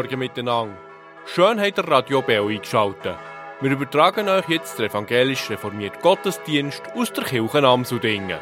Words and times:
Morgen 0.00 0.18
miteinander. 0.18 0.78
Schön 1.26 1.60
habt 1.60 1.76
ihr 1.76 1.86
Radio 1.86 2.22
Bell 2.22 2.48
eingeschaltet. 2.48 3.18
Wir 3.60 3.70
übertragen 3.70 4.30
euch 4.30 4.48
jetzt 4.48 4.78
den 4.78 4.86
evangelisch 4.86 5.50
reformierten 5.50 6.00
Gottesdienst 6.00 6.82
aus 6.96 7.12
der 7.12 7.24
Kirche 7.24 7.68
Amsudingen. 7.68 8.38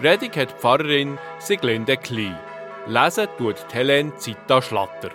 Predigt 0.00 0.38
hat 0.38 0.52
die 0.52 0.54
Pfarrerin 0.54 1.18
Siglinde 1.38 1.98
Klein. 1.98 2.38
Lesen 2.86 3.28
tut 3.36 3.56
Helene 3.74 4.16
Zita 4.16 4.62
Schlatter. 4.62 5.10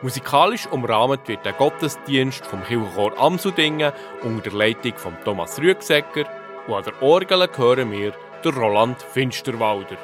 Musikalisch 0.00 0.68
umrahmt 0.68 1.26
wird 1.26 1.44
der 1.44 1.54
Gottesdienst 1.54 2.46
vom 2.46 2.62
Kirchenchor 2.62 3.18
Amsudingen 3.18 3.90
unter 4.22 4.50
der 4.50 4.52
Leitung 4.52 4.94
von 4.94 5.16
Thomas 5.24 5.58
Rüegsecker 5.58 6.26
und 6.68 6.74
an 6.74 6.84
der 6.84 7.02
Orgel 7.02 7.48
hören 7.56 7.90
wir 7.90 8.12
der 8.44 8.54
Roland 8.54 9.02
Finsterwalder. 9.02 9.96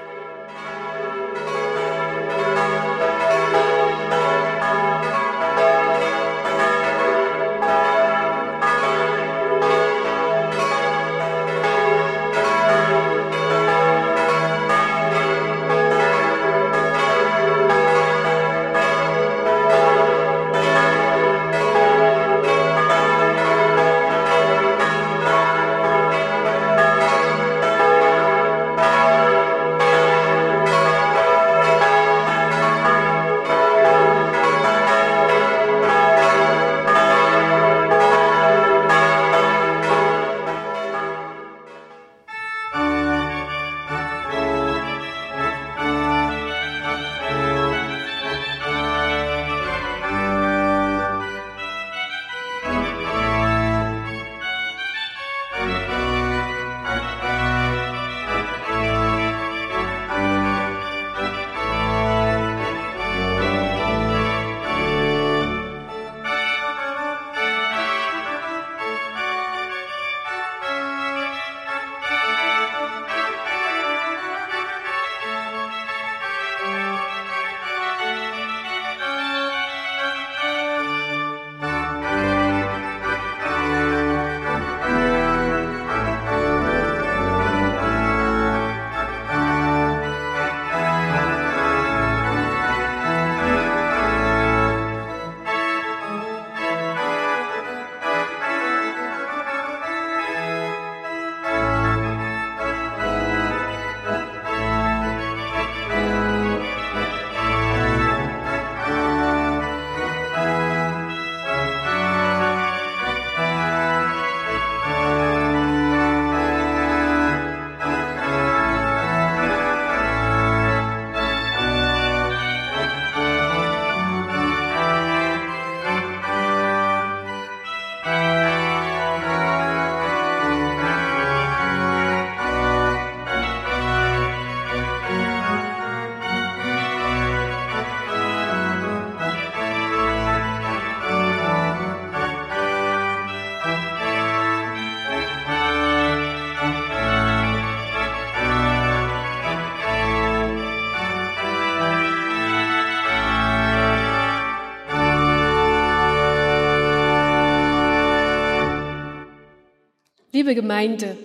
Liebe 160.42 160.56
Gemeinde, 160.56 161.16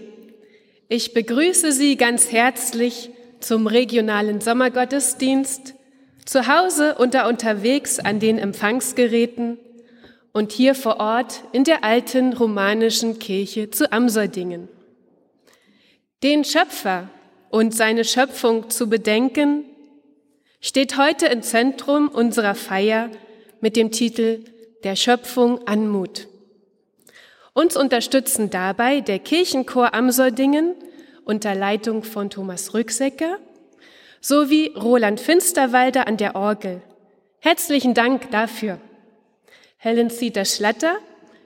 ich 0.89 1.15
begrüße 1.15 1.71
Sie 1.71 1.97
ganz 1.97 2.31
herzlich 2.31 3.09
zum 3.39 3.65
regionalen 3.65 4.41
Sommergottesdienst, 4.41 5.73
zu 6.23 6.47
Hause 6.47 6.97
oder 6.99 7.27
unterwegs 7.27 7.97
an 7.97 8.19
den 8.19 8.37
Empfangsgeräten 8.37 9.57
und 10.33 10.51
hier 10.51 10.75
vor 10.75 10.99
Ort 10.99 11.43
in 11.51 11.63
der 11.63 11.83
alten 11.83 12.33
romanischen 12.33 13.17
Kirche 13.17 13.71
zu 13.71 13.91
Amserdingen. 13.91 14.67
Den 16.21 16.43
Schöpfer 16.43 17.09
und 17.49 17.73
seine 17.73 18.05
Schöpfung 18.05 18.69
zu 18.69 18.87
bedenken, 18.87 19.65
steht 20.61 20.95
heute 20.95 21.25
im 21.25 21.41
Zentrum 21.41 22.07
unserer 22.07 22.53
Feier 22.53 23.09
mit 23.61 23.77
dem 23.77 23.89
Titel 23.89 24.43
Der 24.83 24.95
Schöpfung 24.95 25.67
Anmut. 25.67 26.27
Uns 27.57 27.75
unterstützen 27.75 28.51
dabei 28.51 29.01
der 29.01 29.17
Kirchenchor 29.17 29.95
Amserdingen 29.95 30.75
unter 31.25 31.55
Leitung 31.55 32.03
von 32.03 32.29
Thomas 32.29 32.75
Rücksecker 32.75 33.39
sowie 34.21 34.73
Roland 34.75 35.19
Finsterwalder 35.19 36.05
an 36.05 36.17
der 36.17 36.35
Orgel. 36.35 36.83
Herzlichen 37.39 37.95
Dank 37.95 38.29
dafür. 38.29 38.79
Helen 39.77 40.11
Zieter 40.11 40.45
Schlatter 40.45 40.99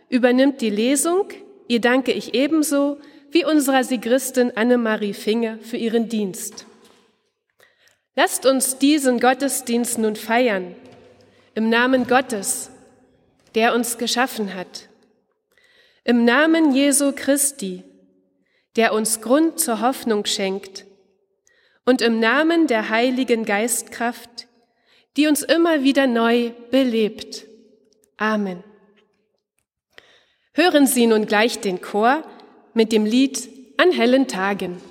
übernimmt 0.09 0.59
die 0.59 0.69
Lesung. 0.69 1.30
Ihr 1.69 1.80
danke 1.80 2.12
ich 2.12 2.33
ebenso 2.33 2.97
wie 3.30 3.45
unserer 3.45 3.86
Sigristin 3.86 4.51
Annemarie 4.57 5.13
Finger 5.13 5.59
für 5.59 5.77
ihren 5.77 6.09
Dienst. 6.09 6.65
Lasst 8.18 8.45
uns 8.45 8.77
diesen 8.77 9.21
Gottesdienst 9.21 9.97
nun 9.97 10.18
feiern 10.18 10.75
im 11.56 11.69
Namen 11.69 12.06
Gottes, 12.06 12.69
der 13.56 13.74
uns 13.74 13.97
geschaffen 13.97 14.53
hat 14.56 14.90
im 16.03 16.25
Namen 16.25 16.74
Jesu 16.74 17.12
Christi, 17.15 17.83
der 18.75 18.94
uns 18.94 19.21
Grund 19.21 19.59
zur 19.59 19.81
Hoffnung 19.81 20.25
schenkt, 20.25 20.86
und 21.86 22.01
im 22.01 22.19
Namen 22.19 22.68
der 22.68 22.89
Heiligen 22.89 23.45
Geistkraft, 23.45 24.48
die 25.18 25.27
uns 25.27 25.42
immer 25.42 25.83
wieder 25.83 26.07
neu 26.07 26.51
belebt. 26.69 27.45
Amen. 28.18 28.63
Hören 30.53 30.86
Sie 30.86 31.07
nun 31.07 31.25
gleich 31.25 31.59
den 31.59 31.81
Chor 31.81 32.24
mit 32.74 32.92
dem 32.92 33.06
Lied 33.06 33.50
An 33.77 33.92
hellen 33.92 34.27
Tagen. 34.27 34.81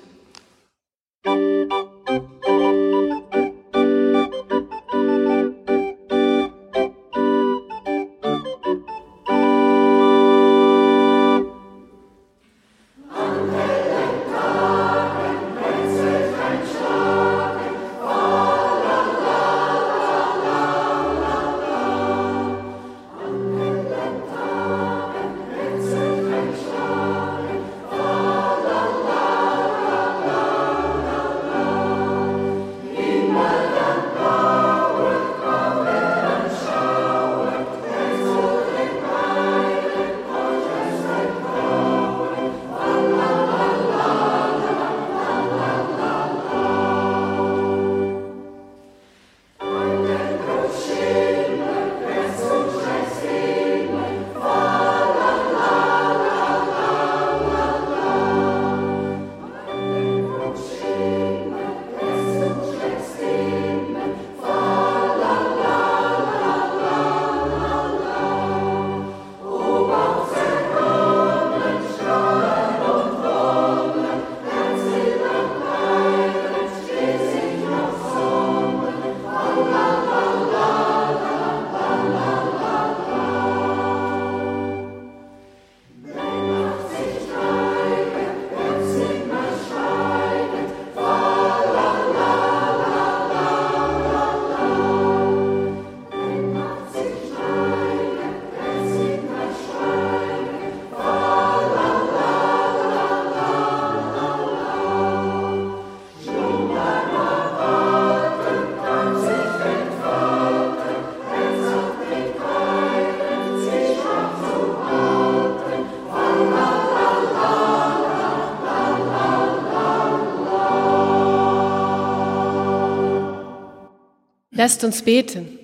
Lasst 124.63 124.83
uns 124.83 125.01
beten. 125.01 125.57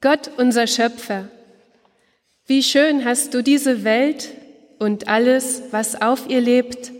Gott, 0.00 0.28
unser 0.38 0.66
Schöpfer, 0.66 1.28
wie 2.48 2.64
schön 2.64 3.04
hast 3.04 3.32
du 3.32 3.44
diese 3.44 3.84
Welt 3.84 4.30
und 4.80 5.06
alles, 5.06 5.62
was 5.70 6.02
auf 6.02 6.28
ihr 6.28 6.40
lebt, 6.40 6.90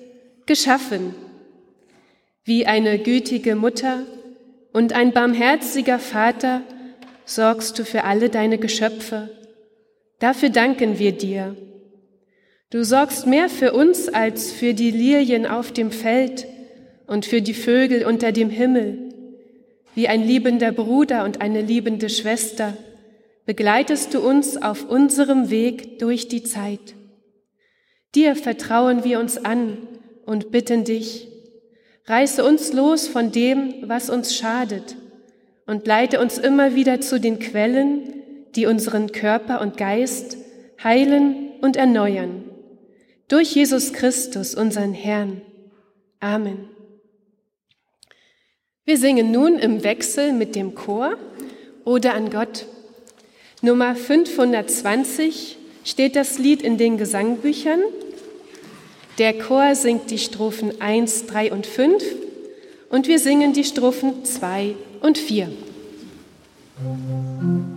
geschaffen. 0.46 1.12
Wie 2.44 2.66
eine 2.66 3.00
gütige 3.00 3.56
Mutter 3.56 4.04
und 4.72 4.92
ein 4.92 5.10
barmherziger 5.10 5.98
Vater 5.98 6.62
sorgst 7.24 7.76
du 7.76 7.84
für 7.84 8.04
alle 8.04 8.28
deine 8.28 8.58
Geschöpfe. 8.58 9.30
Dafür 10.20 10.50
danken 10.50 11.00
wir 11.00 11.10
dir. 11.10 11.56
Du 12.70 12.84
sorgst 12.84 13.26
mehr 13.26 13.48
für 13.48 13.72
uns 13.72 14.08
als 14.08 14.52
für 14.52 14.72
die 14.72 14.92
Lilien 14.92 15.46
auf 15.46 15.72
dem 15.72 15.90
Feld 15.90 16.46
und 17.08 17.26
für 17.26 17.42
die 17.42 17.54
Vögel 17.54 18.06
unter 18.06 18.30
dem 18.30 18.50
Himmel. 18.50 19.07
Wie 19.98 20.06
ein 20.06 20.22
liebender 20.22 20.70
Bruder 20.70 21.24
und 21.24 21.40
eine 21.40 21.60
liebende 21.60 22.08
Schwester 22.08 22.76
begleitest 23.46 24.14
du 24.14 24.20
uns 24.20 24.56
auf 24.56 24.88
unserem 24.88 25.50
Weg 25.50 25.98
durch 25.98 26.28
die 26.28 26.44
Zeit. 26.44 26.94
Dir 28.14 28.36
vertrauen 28.36 29.02
wir 29.02 29.18
uns 29.18 29.44
an 29.44 29.76
und 30.24 30.52
bitten 30.52 30.84
dich, 30.84 31.26
reiße 32.04 32.44
uns 32.44 32.72
los 32.72 33.08
von 33.08 33.32
dem, 33.32 33.74
was 33.88 34.08
uns 34.08 34.36
schadet 34.36 34.94
und 35.66 35.84
leite 35.88 36.20
uns 36.20 36.38
immer 36.38 36.76
wieder 36.76 37.00
zu 37.00 37.18
den 37.18 37.40
Quellen, 37.40 38.22
die 38.54 38.66
unseren 38.66 39.10
Körper 39.10 39.60
und 39.60 39.76
Geist 39.76 40.36
heilen 40.80 41.50
und 41.60 41.76
erneuern. 41.76 42.44
Durch 43.26 43.52
Jesus 43.52 43.92
Christus, 43.92 44.54
unseren 44.54 44.92
Herrn. 44.92 45.42
Amen. 46.20 46.77
Wir 48.88 48.96
singen 48.96 49.30
nun 49.30 49.58
im 49.58 49.84
Wechsel 49.84 50.32
mit 50.32 50.56
dem 50.56 50.74
Chor 50.74 51.18
oder 51.84 52.14
an 52.14 52.30
Gott. 52.30 52.64
Nummer 53.60 53.94
520 53.94 55.58
steht 55.84 56.16
das 56.16 56.38
Lied 56.38 56.62
in 56.62 56.78
den 56.78 56.96
Gesangbüchern. 56.96 57.80
Der 59.18 59.34
Chor 59.34 59.74
singt 59.74 60.10
die 60.10 60.16
Strophen 60.16 60.80
1, 60.80 61.26
3 61.26 61.52
und 61.52 61.66
5 61.66 62.02
und 62.88 63.08
wir 63.08 63.18
singen 63.18 63.52
die 63.52 63.64
Strophen 63.64 64.24
2 64.24 64.74
und 65.02 65.18
4. 65.18 65.52
Alles 66.80 67.68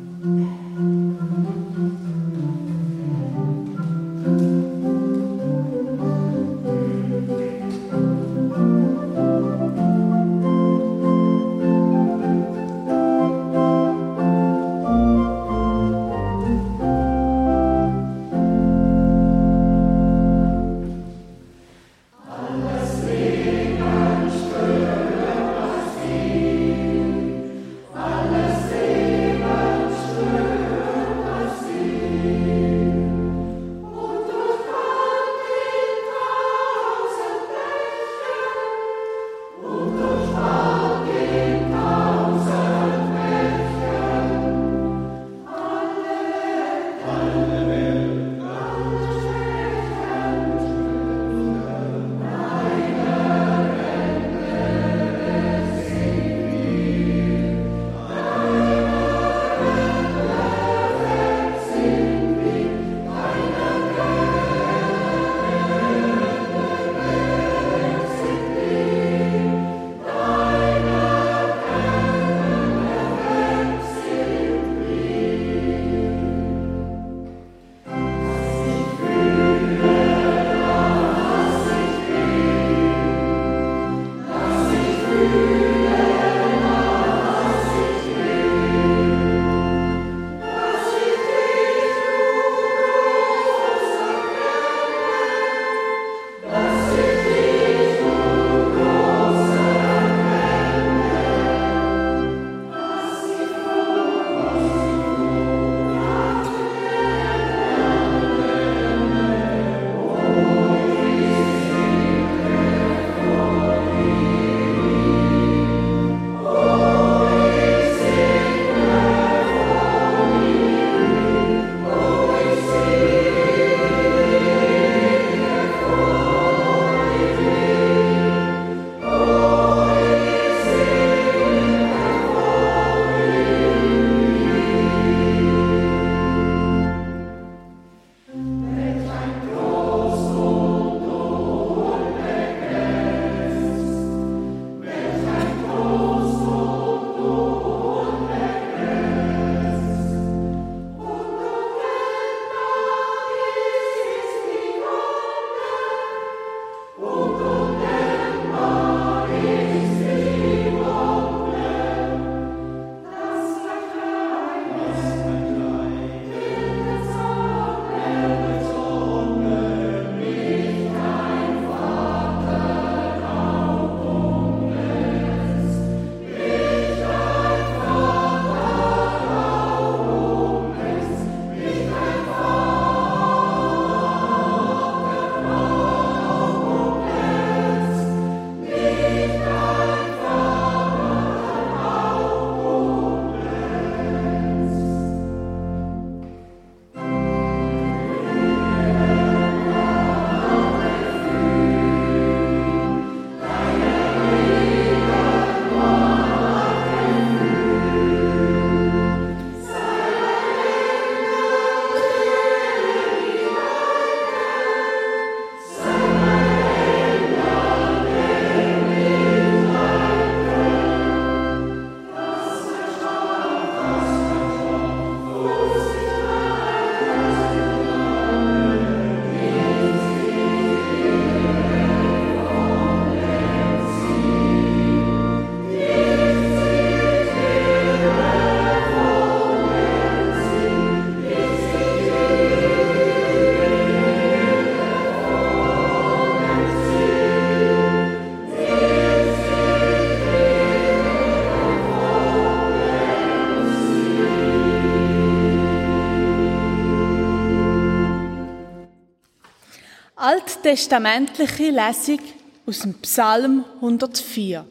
Alttestamentliche 260.64 261.72
Lesung 261.72 262.20
aus 262.68 262.82
dem 262.82 262.94
Psalm 263.02 263.66
104. 263.78 264.64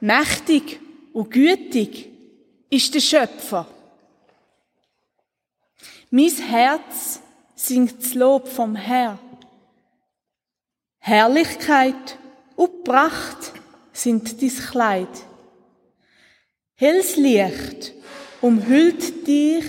Mächtig 0.00 0.78
und 1.14 1.30
gütig 1.30 2.10
ist 2.68 2.94
der 2.94 3.00
Schöpfer. 3.00 3.66
Mein 6.10 6.30
Herz 6.30 7.22
singt 7.54 8.02
das 8.02 8.12
Lob 8.12 8.48
vom 8.48 8.76
Herr. 8.76 9.18
Herrlichkeit 10.98 12.18
und 12.54 12.84
Pracht 12.84 13.54
sind 13.94 14.42
dies 14.42 14.72
Kleid. 14.72 15.08
Helles 16.74 17.16
Licht 17.16 17.94
umhüllt 18.42 19.26
dich 19.26 19.64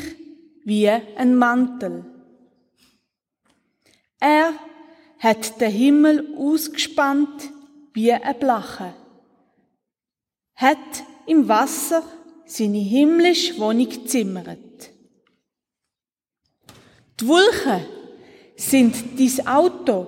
wie 0.66 0.90
ein 0.90 1.34
Mantel. 1.34 2.17
Er 4.20 4.54
hat 5.20 5.62
den 5.62 5.72
Himmel 5.72 6.36
ausgespannt 6.38 7.52
wie 7.94 8.12
ein 8.12 8.40
Blache, 8.40 8.94
hat 10.56 11.04
im 11.26 11.48
Wasser 11.48 12.04
seine 12.46 12.80
himmlische 12.80 13.60
Wohnung 13.60 14.08
zimmert. 14.08 14.58
Die 17.20 17.28
Wolken 17.28 17.86
sind 18.56 19.20
dein 19.20 19.48
Auto 19.48 20.08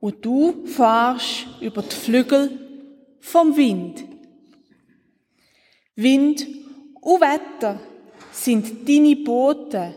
und 0.00 0.24
du 0.24 0.66
fahrst 0.66 1.46
über 1.60 1.82
die 1.82 1.94
Flügel 1.94 2.58
vom 3.20 3.56
Wind. 3.56 4.04
Wind 5.96 6.46
und 7.00 7.20
Wetter 7.20 7.80
sind 8.32 8.88
deine 8.88 9.16
Boten, 9.16 9.94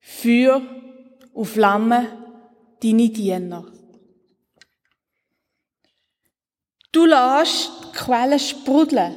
Feuer 0.00 0.62
und 1.36 1.44
Flammen 1.44 2.08
deine 2.82 3.10
Diener. 3.10 3.70
Du 6.92 7.04
lässt 7.04 7.70
die 7.84 7.98
Quellen 7.98 8.38
sprudeln 8.38 9.14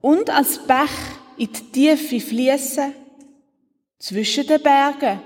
und 0.00 0.30
als 0.30 0.58
Bach 0.66 0.96
in 1.36 1.52
die 1.52 1.70
Tiefe 1.70 2.18
fließen. 2.18 2.94
Zwischen 3.98 4.46
den 4.46 4.62
Bergen 4.62 5.20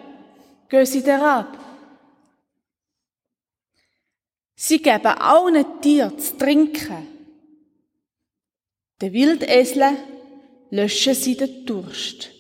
gehen 0.68 0.87
sie 0.87 1.09
ab. 1.12 1.56
Sie 4.56 4.82
geben 4.82 5.06
allen 5.06 5.80
Tieren 5.80 6.18
zu 6.18 6.37
trinken. 6.37 7.06
Den 9.00 9.12
Wildeseln 9.12 9.99
löschen 10.71 11.14
sie 11.14 11.37
den 11.37 11.64
Durst. 11.64 12.31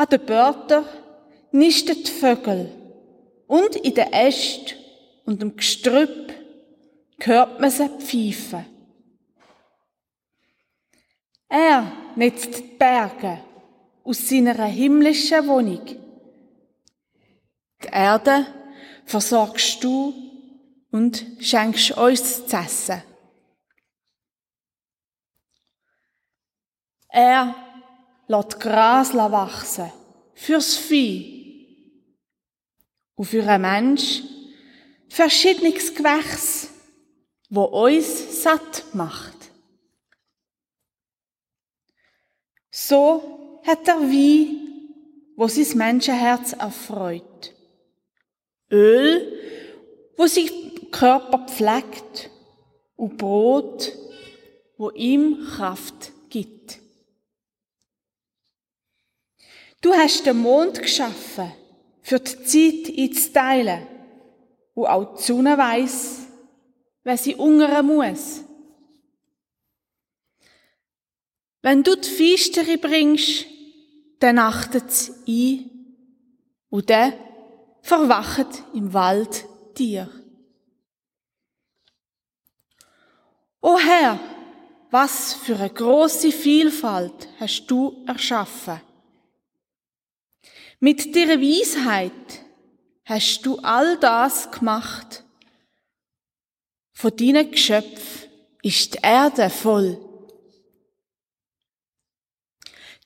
An 0.00 0.08
den 0.08 0.24
Börtern 0.24 0.86
nisten 1.52 1.94
die 1.94 2.10
Vögel 2.10 2.70
und 3.46 3.76
in 3.76 3.94
den 3.94 4.10
Ästen 4.10 4.78
und 5.26 5.42
dem 5.42 5.54
Gestrüpp 5.54 6.32
hört 7.18 7.60
man 7.60 7.70
sie 7.70 7.86
pfeifen. 7.86 8.64
Er 11.50 11.92
netzt 12.16 12.56
die 12.56 12.62
Berge 12.62 13.44
aus 14.02 14.26
seiner 14.26 14.64
himmlischen 14.64 15.46
Wohnung. 15.46 15.84
Die 17.84 17.88
Erde 17.92 18.46
versorgst 19.04 19.84
du 19.84 20.14
und 20.90 21.26
schenkst 21.40 21.90
uns 21.90 22.46
zu 22.46 22.56
essen. 22.56 23.02
Er 27.10 27.69
lässt 28.30 28.60
Gras 28.60 29.12
wachsen 29.12 29.90
fürs 30.34 30.76
Vieh 30.76 31.92
und 33.16 33.24
für 33.24 33.44
einen 33.44 33.62
Mensch 33.62 34.22
verschiedenes 35.08 35.92
Gewächs, 35.92 36.70
wo 37.48 37.64
uns 37.64 38.42
satt 38.42 38.84
macht. 38.92 39.36
So 42.70 43.60
hat 43.66 43.88
er 43.88 44.00
Wein, 44.00 44.94
wo 45.34 45.48
sein 45.48 45.76
Menschenherz 45.76 46.52
erfreut. 46.52 47.52
Öl, 48.70 49.40
wo 50.16 50.26
sein 50.28 50.48
Körper 50.92 51.46
pflegt 51.48 52.30
und 52.94 53.16
Brot, 53.16 53.92
wo 54.76 54.90
ihm 54.90 55.44
Kraft 55.56 56.12
gibt. 56.28 56.78
Du 59.80 59.94
hast 59.94 60.26
den 60.26 60.38
Mond 60.38 60.80
geschaffen, 60.82 61.52
für 62.02 62.20
die 62.20 62.44
Zeit 62.44 62.98
einzuteilen, 62.98 63.86
wo 64.74 64.86
auch 64.86 65.16
die 65.16 65.22
Sonne 65.22 65.56
weiss, 65.56 66.26
wer 67.02 67.16
sie 67.16 67.34
ungern 67.34 67.86
muss. 67.86 68.42
Wenn 71.62 71.82
du 71.82 71.96
die 71.96 72.08
Feistere 72.08 72.78
bringst, 72.78 73.46
dann 74.18 74.38
achtet 74.38 74.90
sie 74.90 75.12
ein 75.26 75.70
und 76.68 76.90
dann 76.90 77.14
verwacht 77.82 78.62
im 78.74 78.92
Wald 78.92 79.46
dir. 79.78 80.10
O 83.62 83.78
Herr, 83.78 84.18
was 84.90 85.34
für 85.34 85.56
eine 85.56 85.70
große 85.70 86.32
Vielfalt 86.32 87.28
hast 87.38 87.66
du 87.66 88.04
erschaffen. 88.06 88.80
Mit 90.82 91.14
deiner 91.14 91.38
Weisheit 91.42 92.40
hast 93.04 93.44
du 93.44 93.58
all 93.58 93.98
das 93.98 94.50
gemacht. 94.50 95.24
Von 96.94 97.14
deinen 97.14 97.50
Geschöpfen 97.50 98.30
ist 98.62 98.94
die 98.94 98.98
Erde 99.02 99.50
voll. 99.50 99.98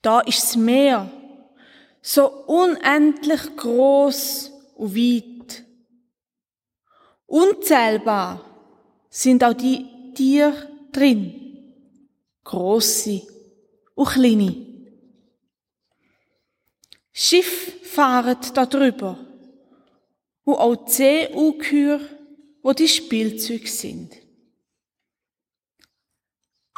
Da 0.02 0.20
ist 0.20 0.42
das 0.42 0.56
Meer 0.56 1.10
so 2.00 2.28
unendlich 2.46 3.56
groß 3.56 4.52
und 4.76 4.94
weit. 4.94 5.64
Unzählbar 7.26 8.44
sind 9.10 9.42
auch 9.42 9.54
die 9.54 10.12
Tiere 10.14 10.70
drin. 10.92 11.74
Grosse 12.44 13.22
und 13.96 14.08
kleine. 14.10 14.73
Schiff 17.16 17.80
fahren 17.84 18.36
da 18.54 18.66
drüber. 18.66 19.18
Und 20.42 20.56
auch 20.56 20.74
die 20.74 21.28
Ungeheuer, 21.32 22.00
wo 22.60 22.72
die 22.72 22.88
Spielzeuge 22.88 23.68
sind. 23.68 24.12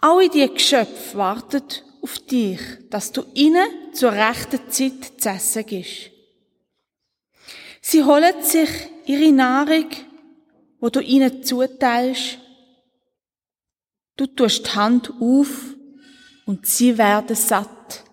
Alle 0.02 0.28
die 0.28 0.46
Geschöpfe 0.52 1.16
warten 1.16 1.62
auf 2.02 2.18
dich, 2.18 2.60
dass 2.90 3.10
du 3.10 3.24
ihnen 3.32 3.66
zur 3.94 4.12
rechten 4.12 4.70
Zeit 4.70 5.20
zu 5.20 5.28
essen 5.30 5.64
gibst. 5.64 6.10
Sie 7.80 8.04
holen 8.04 8.42
sich 8.42 8.68
ihre 9.06 9.32
Nahrung, 9.32 9.88
wo 10.80 10.90
du 10.90 11.00
ihnen 11.00 11.42
zuteilst. 11.42 12.38
Du 14.16 14.26
tust 14.26 14.66
die 14.66 14.70
Hand 14.70 15.12
auf 15.18 15.74
und 16.44 16.66
sie 16.66 16.98
werden 16.98 17.36
satt. 17.36 18.04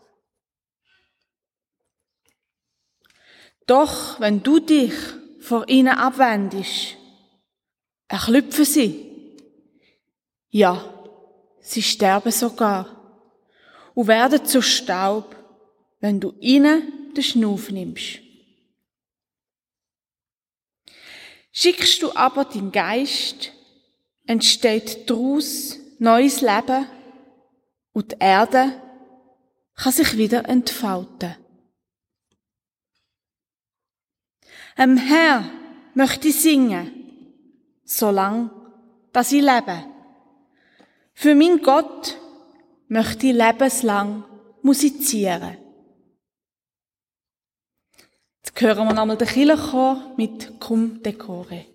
Doch 3.65 4.20
wenn 4.20 4.43
du 4.43 4.60
dich 4.60 4.93
vor 5.39 5.67
ihnen 5.70 5.96
abwendest, 5.98 6.98
erklüpfen 8.08 8.65
sie. 8.65 9.05
Ja, 10.50 10.84
sie 11.62 11.82
sterben 11.82 12.32
sogar 12.32 12.88
und 13.96 14.08
werden 14.08 14.46
zu 14.46 14.62
Staub, 14.62 15.36
wenn 16.00 16.20
du 16.20 16.34
ihnen 16.39 17.13
den 17.13 17.24
Schnuff 17.24 17.72
nimmst. 17.72 18.20
Schickst 21.51 22.01
du 22.01 22.15
aber 22.15 22.46
deinen 22.46 22.72
Geist, 22.72 23.51
entsteht 24.25 25.10
daraus 25.10 25.77
neues 26.00 26.41
Leben 26.41 26.88
und 27.93 28.12
die 28.12 28.15
Erde 28.20 28.82
kann 29.75 29.91
sich 29.91 30.17
wieder 30.17 30.50
entfalten. 30.50 31.36
Am 34.76 34.98
Herr 34.98 35.46
möchte 35.94 36.30
ich 36.30 36.42
singen, 36.42 36.92
solang 37.84 38.50
dass 39.12 39.32
ich 39.32 39.42
lebe. 39.42 39.86
Für 41.14 41.36
mein 41.36 41.62
Gott 41.62 42.18
möchte 42.88 43.28
ich 43.28 43.34
lebenslang 43.34 44.24
musizieren. 44.64 45.58
Jetzt 48.44 48.60
hören 48.60 48.88
wir 48.88 48.94
nochmal 48.94 49.18
den 49.18 49.28
Kirchenchor 49.28 50.14
mit 50.18 50.60
Cum 50.60 51.02
Decore. 51.04 51.66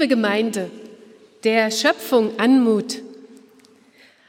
Liebe 0.00 0.14
Gemeinde, 0.16 0.70
der 1.44 1.70
Schöpfung 1.70 2.38
Anmut. 2.38 3.02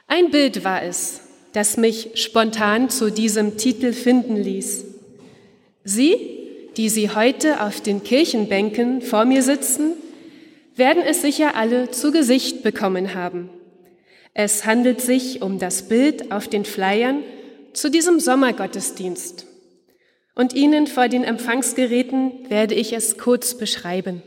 Ein 0.06 0.30
Bild 0.30 0.66
war 0.66 0.84
es, 0.84 1.22
das 1.54 1.78
mich 1.78 2.10
spontan 2.16 2.90
zu 2.90 3.10
diesem 3.10 3.56
Titel 3.56 3.94
finden 3.94 4.36
ließ. 4.36 4.84
Sie, 5.86 6.18
die 6.76 6.90
Sie 6.90 7.12
heute 7.12 7.62
auf 7.64 7.80
den 7.80 8.04
Kirchenbänken 8.04 9.02
vor 9.02 9.24
mir 9.24 9.44
sitzen, 9.44 9.94
werden 10.76 11.04
es 11.08 11.22
sicher 11.22 11.56
alle 11.56 11.90
zu 11.90 12.12
Gesicht 12.12 12.64
bekommen 12.64 13.14
haben. 13.16 13.50
Es 14.34 14.66
handelt 14.66 15.00
sich 15.00 15.42
um 15.42 15.58
das 15.58 15.88
Bild 15.88 16.34
auf 16.34 16.50
den 16.50 16.66
Flyern 16.66 17.24
zu 17.72 17.90
diesem 17.90 18.20
Sommergottesdienst. 18.20 19.46
Und 20.36 20.52
Ihnen 20.52 20.88
vor 20.88 21.08
den 21.08 21.24
Empfangsgeräten 21.24 22.50
werde 22.50 22.76
ich 22.76 22.92
es 22.92 23.18
kurz 23.18 23.58
beschreiben. 23.58 24.22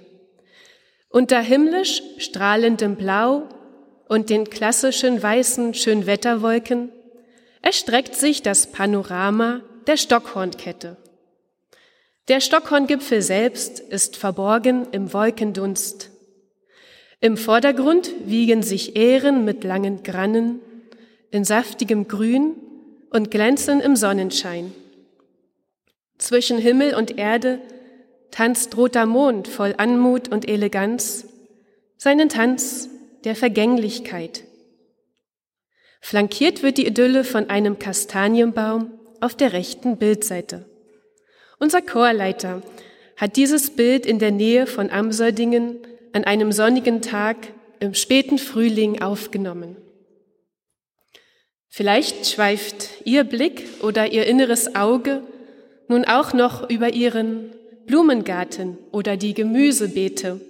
Unter 1.14 1.40
himmlisch 1.40 2.03
strahlendem 2.18 2.96
Blau 2.96 3.44
und 4.09 4.31
den 4.31 4.50
klassischen 4.50 5.22
weißen 5.22 5.72
Schönwetterwolken 5.72 6.88
erstreckt 7.62 8.16
sich 8.16 8.42
das 8.42 8.72
Panorama 8.72 9.61
der 9.87 9.96
Stockhornkette. 9.96 10.96
Der 12.27 12.40
Stockhorngipfel 12.40 13.22
selbst 13.22 13.79
ist 13.79 14.16
verborgen 14.16 14.88
im 14.90 15.12
Wolkendunst. 15.12 16.11
Im 17.20 17.37
Vordergrund 17.37 18.11
wiegen 18.27 18.64
sich 18.64 18.96
Ähren 18.96 19.44
mit 19.44 19.62
langen 19.62 20.03
Grannen 20.03 20.59
in 21.31 21.44
saftigem 21.44 22.09
Grün 22.09 22.57
und 23.11 23.31
glänzen 23.31 23.81
im 23.81 23.94
Sonnenschein. 23.94 24.74
Zwischen 26.18 26.59
Himmel 26.59 26.96
und 26.96 27.18
Erde 27.18 27.61
tanzt 28.34 28.76
roter 28.76 29.06
Mond 29.06 29.46
voll 29.46 29.74
Anmut 29.78 30.26
und 30.26 30.48
Eleganz, 30.48 31.24
seinen 31.96 32.28
Tanz 32.28 32.88
der 33.22 33.36
Vergänglichkeit. 33.36 34.42
Flankiert 36.00 36.64
wird 36.64 36.76
die 36.76 36.86
Idylle 36.86 37.22
von 37.22 37.48
einem 37.48 37.78
Kastanienbaum 37.78 38.90
auf 39.20 39.36
der 39.36 39.52
rechten 39.52 39.98
Bildseite. 39.98 40.64
Unser 41.60 41.80
Chorleiter 41.80 42.62
hat 43.16 43.36
dieses 43.36 43.70
Bild 43.70 44.04
in 44.04 44.18
der 44.18 44.32
Nähe 44.32 44.66
von 44.66 44.90
Amsoldingen 44.90 45.78
an 46.12 46.24
einem 46.24 46.50
sonnigen 46.50 47.02
Tag 47.02 47.36
im 47.78 47.94
späten 47.94 48.38
Frühling 48.38 49.00
aufgenommen. 49.00 49.76
Vielleicht 51.68 52.26
schweift 52.26 52.88
Ihr 53.04 53.22
Blick 53.22 53.68
oder 53.80 54.10
Ihr 54.10 54.26
inneres 54.26 54.74
Auge 54.74 55.22
nun 55.86 56.04
auch 56.04 56.32
noch 56.32 56.68
über 56.68 56.92
Ihren 56.92 57.52
Blumengarten 57.86 58.78
oder 58.92 59.16
die 59.16 59.34
Gemüsebeete, 59.34 60.40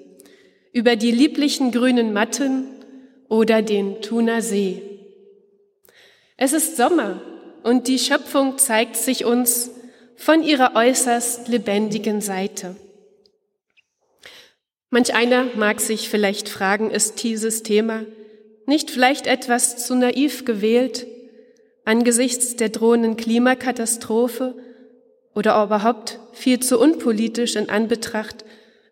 über 0.72 0.96
die 0.96 1.10
lieblichen 1.10 1.72
grünen 1.72 2.12
Matten 2.12 2.66
oder 3.28 3.62
den 3.62 4.00
Thuner 4.02 4.42
See. 4.42 4.82
Es 6.36 6.52
ist 6.52 6.76
Sommer 6.76 7.20
und 7.62 7.88
die 7.88 7.98
Schöpfung 7.98 8.58
zeigt 8.58 8.96
sich 8.96 9.24
uns 9.24 9.70
von 10.16 10.42
ihrer 10.42 10.74
äußerst 10.74 11.48
lebendigen 11.48 12.20
Seite. 12.20 12.76
Manch 14.90 15.14
einer 15.14 15.46
mag 15.56 15.80
sich 15.80 16.08
vielleicht 16.08 16.48
fragen, 16.48 16.90
ist 16.90 17.22
dieses 17.22 17.62
Thema 17.62 18.04
nicht 18.66 18.90
vielleicht 18.90 19.26
etwas 19.26 19.86
zu 19.86 19.94
naiv 19.94 20.44
gewählt 20.44 21.06
angesichts 21.84 22.56
der 22.56 22.70
drohenden 22.70 23.16
Klimakatastrophe 23.16 24.54
oder 25.34 25.62
überhaupt 25.62 26.20
viel 26.32 26.60
zu 26.60 26.78
unpolitisch 26.78 27.56
in 27.56 27.68
Anbetracht 27.68 28.44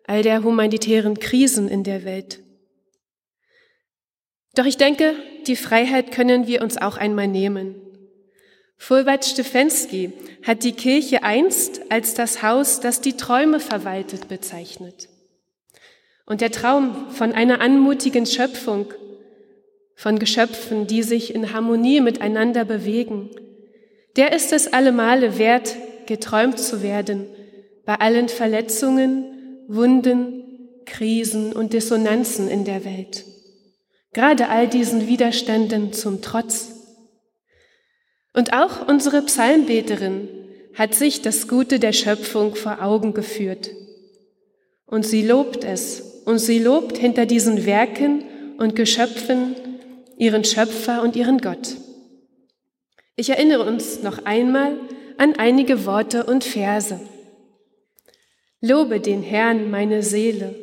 all 0.05 0.21
der 0.21 0.43
humanitären 0.43 1.19
Krisen 1.19 1.67
in 1.69 1.83
der 1.83 2.03
Welt. 2.03 2.39
Doch 4.55 4.65
ich 4.65 4.77
denke, 4.77 5.15
die 5.47 5.55
Freiheit 5.55 6.11
können 6.11 6.45
wir 6.45 6.61
uns 6.61 6.77
auch 6.77 6.97
einmal 6.97 7.27
nehmen. 7.27 7.75
Fulbert 8.77 9.25
Stefensky 9.25 10.11
hat 10.43 10.63
die 10.63 10.73
Kirche 10.73 11.23
einst 11.23 11.81
als 11.89 12.13
das 12.13 12.43
Haus, 12.43 12.79
das 12.81 13.01
die 13.01 13.15
Träume 13.15 13.59
verwaltet, 13.59 14.27
bezeichnet. 14.27 15.07
Und 16.25 16.41
der 16.41 16.51
Traum 16.51 17.09
von 17.11 17.31
einer 17.31 17.61
anmutigen 17.61 18.25
Schöpfung, 18.25 18.93
von 19.95 20.19
Geschöpfen, 20.19 20.85
die 20.87 21.03
sich 21.03 21.33
in 21.33 21.53
Harmonie 21.53 22.01
miteinander 22.01 22.65
bewegen, 22.65 23.29
der 24.17 24.33
ist 24.33 24.51
es 24.53 24.73
allemale 24.73 25.37
wert, 25.37 25.75
geträumt 26.07 26.59
zu 26.59 26.81
werden, 26.81 27.27
bei 27.85 27.95
allen 27.95 28.29
Verletzungen, 28.29 29.25
Wunden, 29.67 30.43
Krisen 30.85 31.53
und 31.53 31.73
Dissonanzen 31.73 32.47
in 32.47 32.65
der 32.65 32.85
Welt. 32.85 33.25
Gerade 34.13 34.49
all 34.49 34.67
diesen 34.67 35.07
Widerständen 35.07 35.93
zum 35.93 36.21
Trotz. 36.21 36.71
Und 38.33 38.53
auch 38.53 38.87
unsere 38.87 39.21
Psalmbeterin 39.21 40.27
hat 40.75 40.95
sich 40.95 41.21
das 41.21 41.47
Gute 41.47 41.79
der 41.79 41.93
Schöpfung 41.93 42.55
vor 42.55 42.81
Augen 42.81 43.13
geführt. 43.13 43.71
Und 44.85 45.05
sie 45.05 45.25
lobt 45.25 45.63
es, 45.63 46.21
und 46.25 46.39
sie 46.39 46.59
lobt 46.59 46.97
hinter 46.97 47.25
diesen 47.25 47.65
Werken 47.65 48.23
und 48.57 48.75
Geschöpfen 48.75 49.55
ihren 50.17 50.43
Schöpfer 50.43 51.01
und 51.01 51.15
ihren 51.15 51.39
Gott. 51.39 51.75
Ich 53.15 53.29
erinnere 53.29 53.65
uns 53.65 54.01
noch 54.03 54.25
einmal 54.25 54.77
an 55.17 55.35
einige 55.35 55.85
Worte 55.85 56.25
und 56.25 56.43
Verse. 56.43 56.99
Lobe 58.61 58.99
den 58.99 59.23
Herrn, 59.23 59.69
meine 59.69 60.03
Seele. 60.03 60.55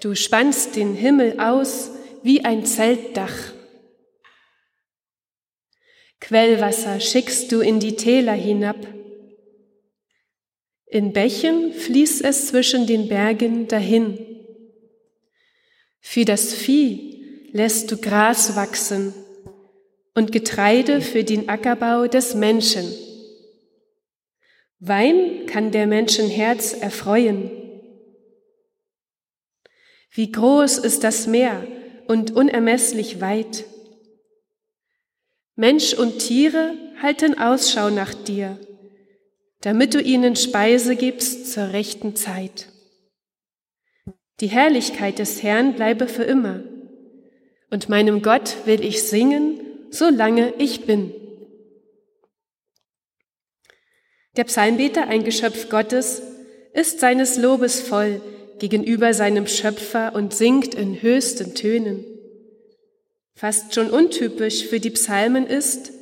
Du 0.00 0.14
spannst 0.14 0.76
den 0.76 0.94
Himmel 0.94 1.40
aus 1.40 1.90
wie 2.22 2.44
ein 2.44 2.64
Zeltdach. 2.64 3.52
Quellwasser 6.20 7.00
schickst 7.00 7.50
du 7.52 7.60
in 7.60 7.80
die 7.80 7.96
Täler 7.96 8.34
hinab. 8.34 8.76
In 10.86 11.12
Bächen 11.12 11.72
fließt 11.72 12.24
es 12.24 12.48
zwischen 12.48 12.86
den 12.86 13.08
Bergen 13.08 13.68
dahin. 13.68 14.18
Für 16.00 16.24
das 16.24 16.54
Vieh 16.54 17.50
lässt 17.52 17.90
du 17.90 17.96
Gras 17.96 18.56
wachsen 18.56 19.12
und 20.14 20.32
Getreide 20.32 21.00
für 21.00 21.24
den 21.24 21.48
Ackerbau 21.48 22.06
des 22.06 22.34
Menschen. 22.34 22.92
Wein 24.80 25.46
kann 25.46 25.70
der 25.72 25.86
Menschen 25.86 26.28
Herz 26.28 26.72
erfreuen. 26.72 27.50
Wie 30.10 30.30
groß 30.30 30.78
ist 30.78 31.04
das 31.04 31.26
Meer 31.26 31.66
und 32.06 32.34
unermesslich 32.34 33.20
weit. 33.20 33.64
Mensch 35.56 35.94
und 35.94 36.20
Tiere 36.20 36.74
halten 37.02 37.38
Ausschau 37.38 37.90
nach 37.90 38.14
dir, 38.14 38.58
damit 39.60 39.94
du 39.94 40.00
ihnen 40.00 40.36
Speise 40.36 40.96
gibst 40.96 41.52
zur 41.52 41.72
rechten 41.72 42.14
Zeit. 42.14 42.68
Die 44.40 44.46
Herrlichkeit 44.46 45.18
des 45.18 45.42
Herrn 45.42 45.74
bleibe 45.74 46.06
für 46.06 46.22
immer, 46.22 46.62
und 47.70 47.88
meinem 47.88 48.22
Gott 48.22 48.56
will 48.66 48.84
ich 48.84 49.02
singen 49.02 49.60
solange 49.90 50.54
ich 50.58 50.86
bin. 50.86 51.12
Der 54.36 54.44
Psalmbeter, 54.44 55.08
ein 55.08 55.24
Geschöpf 55.24 55.68
Gottes, 55.68 56.22
ist 56.72 57.00
seines 57.00 57.36
Lobes 57.36 57.80
voll 57.80 58.20
gegenüber 58.58 59.14
seinem 59.14 59.46
Schöpfer 59.46 60.14
und 60.14 60.34
singt 60.34 60.74
in 60.74 61.00
höchsten 61.02 61.54
Tönen. 61.54 62.04
Fast 63.34 63.74
schon 63.74 63.90
untypisch 63.90 64.66
für 64.66 64.80
die 64.80 64.90
Psalmen 64.90 65.46
ist, 65.46 65.92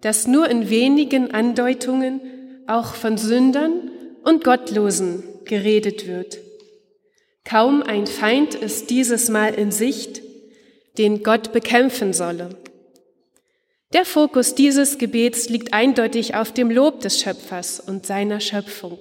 dass 0.00 0.26
nur 0.26 0.48
in 0.48 0.70
wenigen 0.70 1.30
Andeutungen 1.30 2.20
auch 2.66 2.94
von 2.94 3.18
Sündern 3.18 3.90
und 4.24 4.44
Gottlosen 4.44 5.24
geredet 5.44 6.06
wird. 6.06 6.38
Kaum 7.44 7.82
ein 7.82 8.06
Feind 8.06 8.54
ist 8.54 8.90
dieses 8.90 9.28
Mal 9.28 9.54
in 9.54 9.72
Sicht, 9.72 10.22
den 10.98 11.22
Gott 11.22 11.52
bekämpfen 11.52 12.12
solle. 12.12 12.50
Der 13.92 14.04
Fokus 14.04 14.54
dieses 14.54 14.98
Gebets 14.98 15.48
liegt 15.48 15.72
eindeutig 15.72 16.36
auf 16.36 16.52
dem 16.52 16.70
Lob 16.70 17.00
des 17.00 17.20
Schöpfers 17.20 17.80
und 17.80 18.06
seiner 18.06 18.38
Schöpfung. 18.38 19.00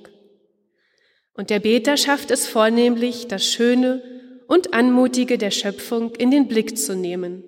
Und 1.34 1.52
der 1.52 1.60
Beter 1.60 1.95
schafft 1.95 2.32
es 2.32 2.47
vornehmlich, 2.47 3.28
das 3.28 3.45
Schöne 3.45 4.02
und 4.47 4.73
Anmutige 4.73 5.38
der 5.38 5.52
Schöpfung 5.52 6.15
in 6.15 6.32
den 6.32 6.47
Blick 6.47 6.75
zu 6.75 6.95
nehmen. 6.95 7.43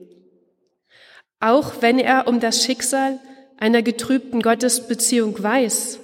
Auch 1.40 1.82
wenn 1.82 1.98
er 1.98 2.28
um 2.28 2.40
das 2.40 2.64
Schicksal 2.64 3.20
einer 3.58 3.82
getrübten 3.82 4.44
Gottesbeziehung 4.44 5.42
weiß 5.42 6.00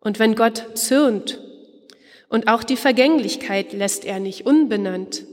und 0.00 0.18
wenn 0.18 0.34
Gott 0.34 0.66
zürnt 0.74 1.40
und 2.28 2.48
auch 2.48 2.62
die 2.62 2.76
Vergänglichkeit 2.76 3.72
lässt 3.72 4.04
er 4.04 4.20
nicht 4.20 4.44
unbenannt. 4.44 5.24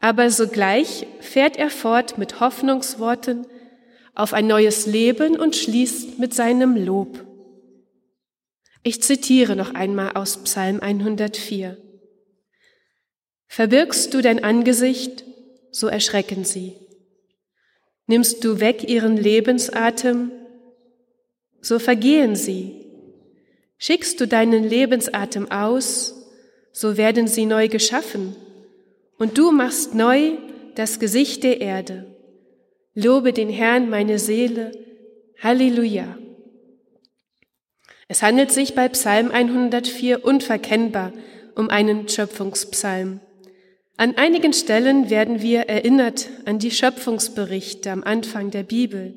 Aber 0.00 0.30
sogleich 0.30 1.06
fährt 1.20 1.56
er 1.56 1.70
fort 1.70 2.18
mit 2.18 2.40
Hoffnungsworten, 2.40 3.46
auf 4.16 4.32
ein 4.32 4.46
neues 4.46 4.86
Leben 4.86 5.38
und 5.38 5.54
schließt 5.54 6.18
mit 6.18 6.34
seinem 6.34 6.74
Lob. 6.74 7.24
Ich 8.82 9.02
zitiere 9.02 9.54
noch 9.54 9.74
einmal 9.74 10.12
aus 10.12 10.38
Psalm 10.38 10.80
104. 10.80 11.76
Verbirgst 13.46 14.14
du 14.14 14.22
dein 14.22 14.42
Angesicht, 14.42 15.24
so 15.70 15.86
erschrecken 15.86 16.44
sie. 16.44 16.76
Nimmst 18.06 18.42
du 18.42 18.58
weg 18.58 18.88
ihren 18.88 19.16
Lebensatem, 19.16 20.30
so 21.60 21.78
vergehen 21.78 22.36
sie. 22.36 22.86
Schickst 23.76 24.18
du 24.20 24.26
deinen 24.26 24.64
Lebensatem 24.64 25.50
aus, 25.50 26.14
so 26.72 26.96
werden 26.96 27.28
sie 27.28 27.44
neu 27.44 27.68
geschaffen. 27.68 28.34
Und 29.18 29.36
du 29.36 29.52
machst 29.52 29.94
neu 29.94 30.38
das 30.74 30.98
Gesicht 31.00 31.42
der 31.42 31.60
Erde. 31.60 32.15
Lobe 32.98 33.34
den 33.34 33.50
Herrn, 33.50 33.90
meine 33.90 34.18
Seele. 34.18 34.72
Halleluja. 35.42 36.16
Es 38.08 38.22
handelt 38.22 38.50
sich 38.50 38.74
bei 38.74 38.88
Psalm 38.88 39.30
104 39.30 40.24
unverkennbar 40.24 41.12
um 41.54 41.68
einen 41.68 42.08
Schöpfungspsalm. 42.08 43.20
An 43.98 44.16
einigen 44.16 44.54
Stellen 44.54 45.10
werden 45.10 45.42
wir 45.42 45.68
erinnert 45.68 46.30
an 46.46 46.58
die 46.58 46.70
Schöpfungsberichte 46.70 47.90
am 47.90 48.02
Anfang 48.02 48.50
der 48.50 48.62
Bibel. 48.62 49.12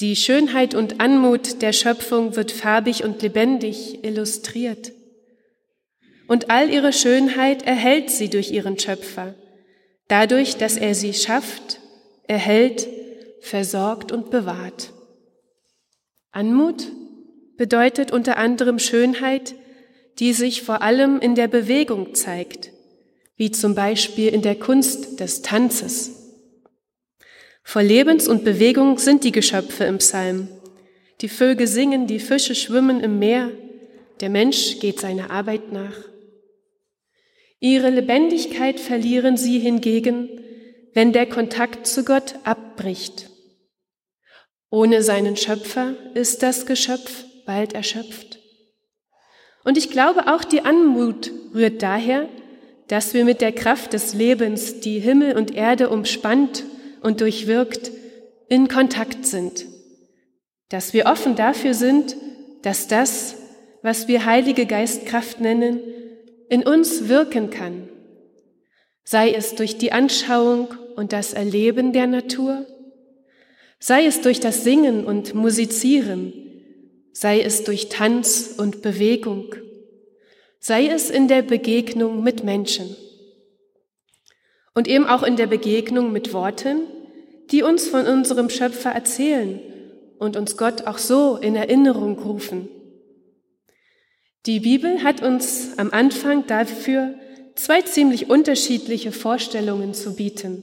Die 0.00 0.14
Schönheit 0.14 0.74
und 0.74 1.00
Anmut 1.00 1.62
der 1.62 1.72
Schöpfung 1.72 2.36
wird 2.36 2.52
farbig 2.52 3.04
und 3.04 3.22
lebendig 3.22 4.04
illustriert. 4.04 4.92
Und 6.28 6.50
all 6.50 6.68
ihre 6.68 6.92
Schönheit 6.92 7.62
erhält 7.62 8.10
sie 8.10 8.28
durch 8.28 8.50
ihren 8.50 8.78
Schöpfer, 8.78 9.34
dadurch, 10.08 10.58
dass 10.58 10.76
er 10.76 10.94
sie 10.94 11.14
schafft, 11.14 11.80
erhält, 12.26 12.88
versorgt 13.40 14.12
und 14.12 14.30
bewahrt. 14.30 14.92
Anmut 16.32 16.88
bedeutet 17.56 18.12
unter 18.12 18.36
anderem 18.36 18.78
Schönheit, 18.78 19.54
die 20.18 20.32
sich 20.32 20.62
vor 20.62 20.82
allem 20.82 21.18
in 21.18 21.34
der 21.34 21.48
Bewegung 21.48 22.14
zeigt, 22.14 22.72
wie 23.36 23.50
zum 23.50 23.74
Beispiel 23.74 24.28
in 24.28 24.42
der 24.42 24.54
Kunst 24.54 25.20
des 25.20 25.42
Tanzes. 25.42 26.20
Vor 27.62 27.82
Lebens- 27.82 28.28
und 28.28 28.44
Bewegung 28.44 28.98
sind 28.98 29.24
die 29.24 29.32
Geschöpfe 29.32 29.84
im 29.84 29.98
Psalm. 29.98 30.48
Die 31.20 31.28
Vögel 31.28 31.66
singen, 31.66 32.06
die 32.06 32.18
Fische 32.18 32.54
schwimmen 32.54 33.00
im 33.00 33.18
Meer, 33.18 33.50
der 34.20 34.30
Mensch 34.30 34.78
geht 34.80 35.00
seiner 35.00 35.30
Arbeit 35.30 35.72
nach. 35.72 35.96
Ihre 37.58 37.90
Lebendigkeit 37.90 38.80
verlieren 38.80 39.36
sie 39.36 39.58
hingegen, 39.58 40.39
wenn 40.94 41.12
der 41.12 41.26
Kontakt 41.26 41.86
zu 41.86 42.04
Gott 42.04 42.34
abbricht. 42.44 43.30
Ohne 44.70 45.02
seinen 45.02 45.36
Schöpfer 45.36 45.94
ist 46.14 46.42
das 46.42 46.66
Geschöpf 46.66 47.24
bald 47.44 47.72
erschöpft. 47.72 48.38
Und 49.64 49.76
ich 49.76 49.90
glaube, 49.90 50.32
auch 50.32 50.44
die 50.44 50.62
Anmut 50.64 51.32
rührt 51.54 51.82
daher, 51.82 52.28
dass 52.88 53.14
wir 53.14 53.24
mit 53.24 53.40
der 53.40 53.52
Kraft 53.52 53.92
des 53.92 54.14
Lebens, 54.14 54.80
die 54.80 54.98
Himmel 54.98 55.36
und 55.36 55.54
Erde 55.54 55.90
umspannt 55.90 56.64
und 57.02 57.20
durchwirkt, 57.20 57.90
in 58.48 58.68
Kontakt 58.68 59.26
sind. 59.26 59.66
Dass 60.70 60.92
wir 60.92 61.06
offen 61.06 61.36
dafür 61.36 61.74
sind, 61.74 62.16
dass 62.62 62.88
das, 62.88 63.36
was 63.82 64.08
wir 64.08 64.24
Heilige 64.24 64.66
Geistkraft 64.66 65.40
nennen, 65.40 65.80
in 66.48 66.64
uns 66.64 67.08
wirken 67.08 67.50
kann. 67.50 67.88
Sei 69.04 69.32
es 69.32 69.54
durch 69.54 69.78
die 69.78 69.92
Anschauung 69.92 70.68
und 70.96 71.12
das 71.12 71.32
Erleben 71.32 71.92
der 71.92 72.06
Natur, 72.06 72.66
sei 73.78 74.06
es 74.06 74.20
durch 74.20 74.40
das 74.40 74.64
Singen 74.64 75.04
und 75.04 75.34
Musizieren, 75.34 76.32
sei 77.12 77.40
es 77.40 77.64
durch 77.64 77.88
Tanz 77.88 78.54
und 78.56 78.82
Bewegung, 78.82 79.54
sei 80.58 80.86
es 80.86 81.10
in 81.10 81.28
der 81.28 81.42
Begegnung 81.42 82.22
mit 82.22 82.44
Menschen 82.44 82.96
und 84.74 84.88
eben 84.88 85.06
auch 85.06 85.22
in 85.22 85.36
der 85.36 85.46
Begegnung 85.46 86.12
mit 86.12 86.32
Worten, 86.32 86.82
die 87.50 87.62
uns 87.62 87.88
von 87.88 88.06
unserem 88.06 88.50
Schöpfer 88.50 88.90
erzählen 88.90 89.60
und 90.18 90.36
uns 90.36 90.56
Gott 90.56 90.86
auch 90.86 90.98
so 90.98 91.36
in 91.36 91.56
Erinnerung 91.56 92.18
rufen. 92.18 92.68
Die 94.46 94.60
Bibel 94.60 95.02
hat 95.02 95.22
uns 95.22 95.76
am 95.76 95.90
Anfang 95.90 96.46
dafür 96.46 97.14
zwei 97.56 97.82
ziemlich 97.82 98.30
unterschiedliche 98.30 99.12
Vorstellungen 99.12 99.92
zu 99.92 100.14
bieten. 100.14 100.62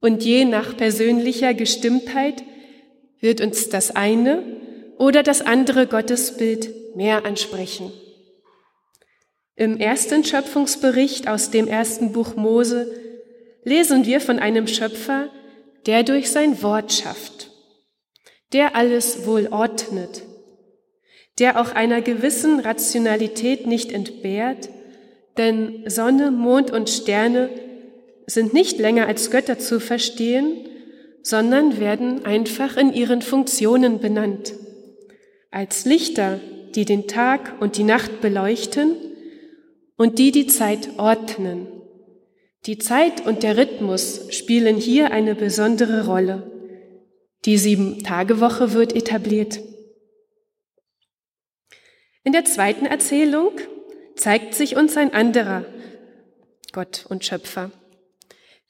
Und 0.00 0.24
je 0.24 0.44
nach 0.44 0.76
persönlicher 0.76 1.54
Gestimmtheit 1.54 2.42
wird 3.20 3.40
uns 3.40 3.68
das 3.68 3.94
eine 3.94 4.42
oder 4.98 5.22
das 5.22 5.42
andere 5.42 5.86
Gottesbild 5.86 6.96
mehr 6.96 7.24
ansprechen. 7.24 7.92
Im 9.54 9.78
ersten 9.78 10.24
Schöpfungsbericht 10.24 11.28
aus 11.28 11.50
dem 11.50 11.66
ersten 11.66 12.12
Buch 12.12 12.36
Mose 12.36 12.90
lesen 13.64 14.04
wir 14.04 14.20
von 14.20 14.38
einem 14.38 14.66
Schöpfer, 14.66 15.28
der 15.86 16.02
durch 16.02 16.30
sein 16.30 16.62
Wort 16.62 16.92
schafft, 16.92 17.50
der 18.52 18.76
alles 18.76 19.26
wohl 19.26 19.48
ordnet, 19.48 20.22
der 21.38 21.60
auch 21.60 21.72
einer 21.72 22.02
gewissen 22.02 22.60
Rationalität 22.60 23.66
nicht 23.66 23.92
entbehrt, 23.92 24.68
denn 25.38 25.84
Sonne, 25.86 26.30
Mond 26.30 26.70
und 26.70 26.90
Sterne 26.90 27.48
sind 28.26 28.52
nicht 28.52 28.78
länger 28.78 29.06
als 29.06 29.30
Götter 29.30 29.58
zu 29.58 29.80
verstehen, 29.80 30.68
sondern 31.22 31.78
werden 31.80 32.24
einfach 32.24 32.76
in 32.76 32.92
ihren 32.92 33.22
Funktionen 33.22 34.00
benannt 34.00 34.52
als 35.56 35.86
Lichter, 35.86 36.38
die 36.74 36.84
den 36.84 37.08
Tag 37.08 37.54
und 37.60 37.78
die 37.78 37.82
Nacht 37.82 38.20
beleuchten 38.20 38.94
und 39.96 40.18
die 40.18 40.30
die 40.30 40.46
Zeit 40.46 40.98
ordnen. 40.98 41.66
Die 42.66 42.76
Zeit 42.76 43.24
und 43.24 43.42
der 43.42 43.56
Rhythmus 43.56 44.26
spielen 44.30 44.76
hier 44.76 45.12
eine 45.12 45.34
besondere 45.34 46.06
Rolle. 46.06 46.50
Die 47.46 47.56
Sieben-Tage-Woche 47.56 48.74
wird 48.74 48.94
etabliert. 48.94 49.60
In 52.22 52.32
der 52.32 52.44
zweiten 52.44 52.84
Erzählung 52.84 53.52
zeigt 54.16 54.54
sich 54.54 54.76
uns 54.76 54.96
ein 54.96 55.14
anderer 55.14 55.64
Gott 56.72 57.06
und 57.08 57.24
Schöpfer. 57.24 57.70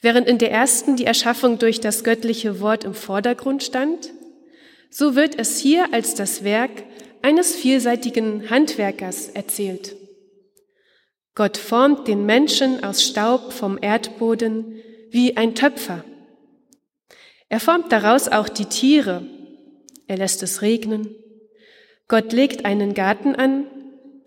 Während 0.00 0.28
in 0.28 0.38
der 0.38 0.50
ersten 0.50 0.96
die 0.96 1.06
Erschaffung 1.06 1.58
durch 1.58 1.80
das 1.80 2.04
göttliche 2.04 2.60
Wort 2.60 2.84
im 2.84 2.94
Vordergrund 2.94 3.62
stand, 3.62 4.12
so 4.90 5.14
wird 5.14 5.38
es 5.38 5.58
hier 5.58 5.92
als 5.92 6.14
das 6.14 6.44
Werk 6.44 6.70
eines 7.22 7.54
vielseitigen 7.54 8.50
Handwerkers 8.50 9.28
erzählt. 9.28 9.96
Gott 11.34 11.56
formt 11.56 12.08
den 12.08 12.24
Menschen 12.24 12.82
aus 12.82 13.02
Staub 13.02 13.52
vom 13.52 13.78
Erdboden 13.80 14.80
wie 15.10 15.36
ein 15.36 15.54
Töpfer. 15.54 16.04
Er 17.48 17.60
formt 17.60 17.92
daraus 17.92 18.28
auch 18.28 18.48
die 18.48 18.64
Tiere. 18.64 19.26
Er 20.06 20.16
lässt 20.18 20.42
es 20.42 20.62
regnen. 20.62 21.14
Gott 22.08 22.32
legt 22.32 22.64
einen 22.64 22.94
Garten 22.94 23.34
an, 23.34 23.66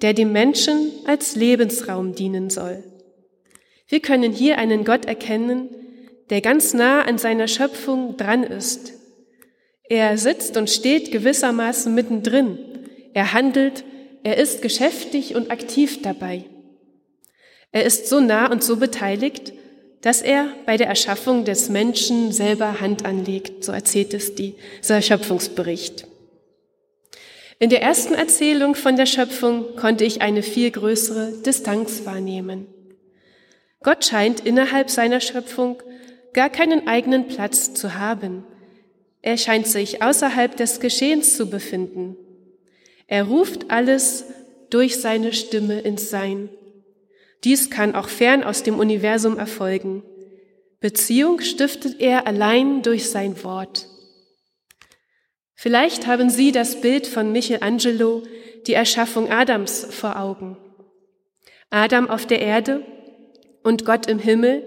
der 0.01 0.13
dem 0.13 0.31
Menschen 0.31 0.91
als 1.05 1.35
Lebensraum 1.35 2.13
dienen 2.13 2.49
soll. 2.49 2.83
Wir 3.89 3.99
können 3.99 4.31
hier 4.31 4.57
einen 4.57 4.85
Gott 4.85 5.05
erkennen, 5.05 5.69
der 6.29 6.39
ganz 6.39 6.73
nah 6.73 7.01
an 7.01 7.17
seiner 7.17 7.47
Schöpfung 7.47 8.15
dran 8.15 8.43
ist 8.43 8.93
er 9.89 10.19
sitzt 10.19 10.55
und 10.55 10.69
steht 10.69 11.11
gewissermaßen 11.11 11.93
mittendrin. 11.93 12.59
Er 13.13 13.33
handelt, 13.33 13.83
er 14.23 14.37
ist 14.37 14.61
geschäftig 14.61 15.35
und 15.35 15.51
aktiv 15.51 16.03
dabei. 16.03 16.45
Er 17.71 17.83
ist 17.83 18.07
so 18.07 18.19
nah 18.19 18.51
und 18.51 18.63
so 18.63 18.77
beteiligt, 18.77 19.51
dass 20.01 20.21
er 20.21 20.47
bei 20.65 20.77
der 20.77 20.87
Erschaffung 20.87 21.43
des 21.43 21.69
Menschen 21.69 22.31
selber 22.31 22.79
Hand 22.79 23.03
anlegt, 23.03 23.63
so 23.63 23.71
erzählt 23.71 24.13
es 24.13 24.35
dieser 24.35 25.01
Schöpfungsbericht. 25.01 26.05
In 27.57 27.69
der 27.69 27.81
ersten 27.81 28.13
Erzählung 28.13 28.75
von 28.75 28.95
der 28.95 29.07
Schöpfung 29.07 29.75
konnte 29.75 30.05
ich 30.05 30.21
eine 30.21 30.43
viel 30.43 30.71
größere 30.71 31.33
Distanz 31.45 32.05
wahrnehmen. 32.05 32.67
Gott 33.81 34.05
scheint 34.05 34.41
innerhalb 34.41 34.89
seiner 34.89 35.21
Schöpfung 35.21 35.81
gar 36.33 36.49
keinen 36.49 36.87
eigenen 36.87 37.27
Platz 37.27 37.73
zu 37.73 37.95
haben. 37.95 38.43
Er 39.21 39.37
scheint 39.37 39.67
sich 39.67 40.01
außerhalb 40.01 40.55
des 40.55 40.79
Geschehens 40.79 41.35
zu 41.35 41.49
befinden. 41.49 42.15
Er 43.07 43.23
ruft 43.23 43.71
alles 43.71 44.25
durch 44.69 44.99
seine 45.01 45.33
Stimme 45.33 45.79
ins 45.79 46.09
Sein. 46.09 46.49
Dies 47.43 47.69
kann 47.69 47.95
auch 47.95 48.09
fern 48.09 48.43
aus 48.43 48.63
dem 48.63 48.79
Universum 48.79 49.37
erfolgen. 49.37 50.03
Beziehung 50.79 51.39
stiftet 51.39 51.99
er 51.99 52.27
allein 52.27 52.81
durch 52.81 53.09
sein 53.09 53.43
Wort. 53.43 53.87
Vielleicht 55.55 56.07
haben 56.07 56.29
Sie 56.29 56.51
das 56.51 56.79
Bild 56.79 57.07
von 57.07 57.31
Michelangelo, 57.31 58.23
die 58.67 58.73
Erschaffung 58.73 59.29
Adams, 59.29 59.85
vor 59.89 60.17
Augen. 60.17 60.57
Adam 61.69 62.09
auf 62.09 62.25
der 62.25 62.41
Erde 62.41 62.85
und 63.69 63.85
Gott 63.85 64.07
im 64.07 64.17
Himmel 64.17 64.63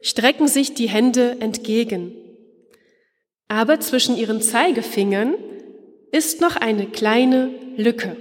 strecken 0.00 0.48
sich 0.48 0.74
die 0.74 0.88
Hände 0.88 1.36
entgegen. 1.38 2.12
Aber 3.46 3.78
zwischen 3.78 4.16
ihren 4.16 4.42
Zeigefingern 4.42 5.36
ist 6.10 6.40
noch 6.40 6.56
eine 6.56 6.86
kleine 6.86 7.50
Lücke. 7.76 8.16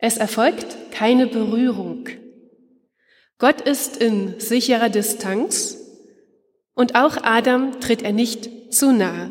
Es 0.00 0.16
erfolgt 0.16 0.90
keine 0.90 1.28
Berührung. 1.28 2.08
Gott 3.38 3.60
ist 3.60 3.96
in 3.96 4.40
sicherer 4.40 4.88
Distanz 4.88 5.78
und 6.74 6.96
auch 6.96 7.16
Adam 7.22 7.80
tritt 7.80 8.02
er 8.02 8.12
nicht 8.12 8.74
zu 8.74 8.92
nahe. 8.92 9.30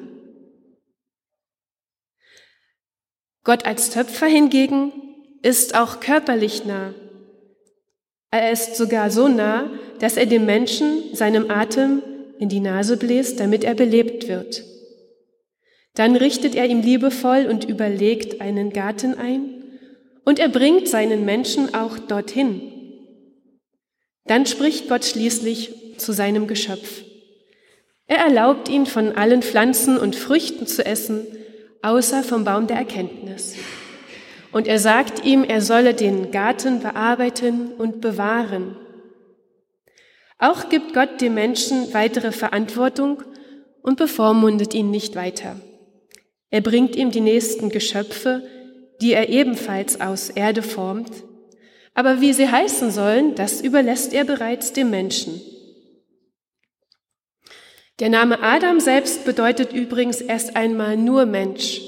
Gott 3.44 3.66
als 3.66 3.90
Töpfer 3.90 4.28
hingegen 4.28 4.94
ist 5.42 5.76
auch 5.76 6.00
körperlich 6.00 6.64
nah. 6.64 6.94
Er 8.32 8.52
ist 8.52 8.76
sogar 8.76 9.10
so 9.10 9.28
nah, 9.28 9.70
dass 10.00 10.18
er 10.18 10.26
dem 10.26 10.46
Menschen 10.46 11.16
seinem 11.16 11.50
Atem 11.50 12.02
in 12.38 12.50
die 12.50 12.60
Nase 12.60 12.98
bläst, 12.98 13.40
damit 13.40 13.64
er 13.64 13.76
belebt 13.76 14.28
wird. 14.28 14.64
Dann 15.96 16.16
richtet 16.16 16.56
er 16.56 16.68
ihm 16.68 16.82
liebevoll 16.82 17.48
und 17.50 17.66
überlegt 17.66 18.40
einen 18.40 18.72
Garten 18.72 19.16
ein 19.16 19.64
und 20.24 20.40
er 20.40 20.50
bringt 20.50 20.88
seinen 20.88 21.26
Menschen 21.26 21.74
auch 21.74 21.98
dorthin. 21.98 22.62
Dann 24.26 24.46
spricht 24.46 24.88
Gott 24.88 25.06
schließlich 25.06 25.98
zu 25.98 26.14
seinem 26.14 26.48
Geschöpf. 26.48 27.04
Er 28.06 28.18
erlaubt 28.18 28.70
ihm 28.70 28.86
von 28.86 29.16
allen 29.16 29.42
Pflanzen 29.42 29.98
und 29.98 30.16
Früchten 30.16 30.68
zu 30.68 30.86
essen, 30.86 31.26
außer 31.82 32.24
vom 32.24 32.44
Baum 32.44 32.68
der 32.68 32.78
Erkenntnis. 32.78 33.56
Und 34.52 34.68
er 34.68 34.80
sagt 34.80 35.26
ihm, 35.26 35.44
er 35.44 35.62
solle 35.62 35.94
den 35.94 36.32
Garten 36.32 36.80
bearbeiten 36.80 37.72
und 37.78 38.02
bewahren. 38.02 38.76
Auch 40.40 40.70
gibt 40.70 40.94
Gott 40.94 41.22
dem 41.22 41.34
Menschen 41.34 41.94
weitere 41.94 42.32
Verantwortung 42.32 43.22
und 43.82 43.98
bevormundet 43.98 44.74
ihn 44.74 44.90
nicht 44.90 45.16
weiter. 45.16 45.58
Er 46.50 46.62
bringt 46.62 46.96
ihm 46.96 47.12
die 47.12 47.22
nächsten 47.22 47.70
Geschöpfe, 47.70 48.44
die 49.02 49.14
er 49.14 49.30
ebenfalls 49.30 50.02
aus 50.02 50.30
Erde 50.30 50.64
formt, 50.64 51.12
aber 51.94 52.22
wie 52.22 52.34
sie 52.34 52.50
heißen 52.50 52.92
sollen, 52.92 53.36
das 53.36 53.62
überlässt 53.62 54.14
er 54.14 54.24
bereits 54.24 54.74
dem 54.74 54.90
Menschen. 54.90 55.42
Der 58.00 58.10
Name 58.10 58.42
Adam 58.42 58.80
selbst 58.80 59.26
bedeutet 59.26 59.74
übrigens 59.74 60.22
erst 60.22 60.56
einmal 60.56 60.96
nur 60.96 61.26
Mensch. 61.26 61.82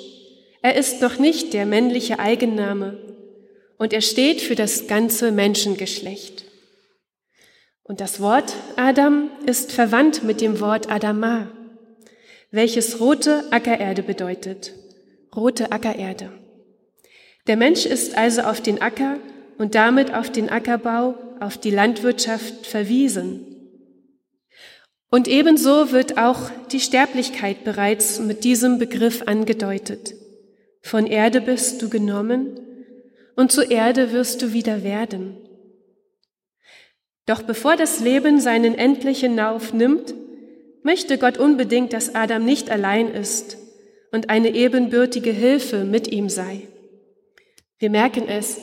Er 0.62 0.76
ist 0.76 1.02
noch 1.02 1.18
nicht 1.18 1.54
der 1.54 1.66
männliche 1.66 2.20
Eigenname 2.20 3.00
und 3.78 3.94
er 3.94 4.02
steht 4.02 4.42
für 4.42 4.56
das 4.56 4.86
ganze 4.86 5.32
Menschengeschlecht. 5.32 6.46
Und 7.84 8.00
das 8.00 8.20
Wort 8.20 8.54
Adam 8.76 9.32
ist 9.48 9.72
verwandt 9.72 10.24
mit 10.24 10.40
dem 10.40 10.60
Wort 10.60 10.92
Adama, 10.92 11.50
welches 12.52 13.00
rote 13.00 13.52
Ackererde 13.52 14.04
bedeutet. 14.04 14.74
Rote 15.36 15.72
Ackererde. 15.72 16.32
Der 17.48 17.58
Mensch 17.58 17.86
ist 17.86 18.16
also 18.16 18.42
auf 18.42 18.62
den 18.62 18.82
Acker 18.82 19.18
und 19.58 19.74
damit 19.74 20.14
auf 20.14 20.30
den 20.30 20.50
Ackerbau, 20.50 21.16
auf 21.40 21.58
die 21.58 21.72
Landwirtschaft 21.72 22.68
verwiesen. 22.68 23.48
Und 25.10 25.28
ebenso 25.28 25.92
wird 25.92 26.18
auch 26.18 26.52
die 26.72 26.80
Sterblichkeit 26.80 27.64
bereits 27.64 28.20
mit 28.20 28.44
diesem 28.44 28.78
Begriff 28.78 29.24
angedeutet. 29.26 30.14
Von 30.82 31.06
Erde 31.08 31.42
bist 31.42 31.82
du 31.82 31.90
genommen 31.90 32.60
und 33.36 33.52
zu 33.52 33.62
Erde 33.62 34.12
wirst 34.12 34.42
du 34.42 34.54
wieder 34.54 34.84
werden. 34.84 35.38
Doch 37.26 37.44
bevor 37.44 37.76
das 37.76 38.00
Leben 38.00 38.40
seinen 38.40 38.76
endlichen 38.76 39.36
Lauf 39.36 39.74
nimmt, 39.74 40.14
möchte 40.84 41.18
Gott 41.18 41.38
unbedingt, 41.38 41.94
dass 41.94 42.16
Adam 42.16 42.44
nicht 42.44 42.70
allein 42.72 43.14
ist 43.14 43.58
und 44.12 44.30
eine 44.30 44.54
ebenbürtige 44.54 45.32
Hilfe 45.32 45.86
mit 45.86 46.08
ihm 46.08 46.30
sei. 46.30 46.68
Wir 47.78 47.90
merken 47.90 48.28
es, 48.28 48.60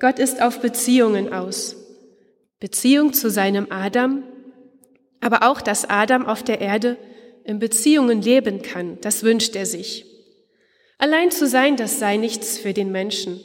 Gott 0.00 0.18
ist 0.18 0.42
auf 0.42 0.60
Beziehungen 0.60 1.32
aus. 1.32 1.76
Beziehung 2.60 3.12
zu 3.12 3.30
seinem 3.30 3.66
Adam, 3.70 4.24
aber 5.20 5.48
auch, 5.48 5.60
dass 5.60 5.88
Adam 5.88 6.26
auf 6.26 6.42
der 6.42 6.60
Erde 6.60 6.96
in 7.44 7.58
Beziehungen 7.58 8.22
leben 8.22 8.62
kann, 8.62 8.98
das 9.00 9.22
wünscht 9.22 9.54
er 9.54 9.66
sich. 9.66 10.07
Allein 10.98 11.30
zu 11.30 11.46
sein, 11.46 11.76
das 11.76 12.00
sei 12.00 12.16
nichts 12.16 12.58
für 12.58 12.72
den 12.72 12.90
Menschen. 12.90 13.40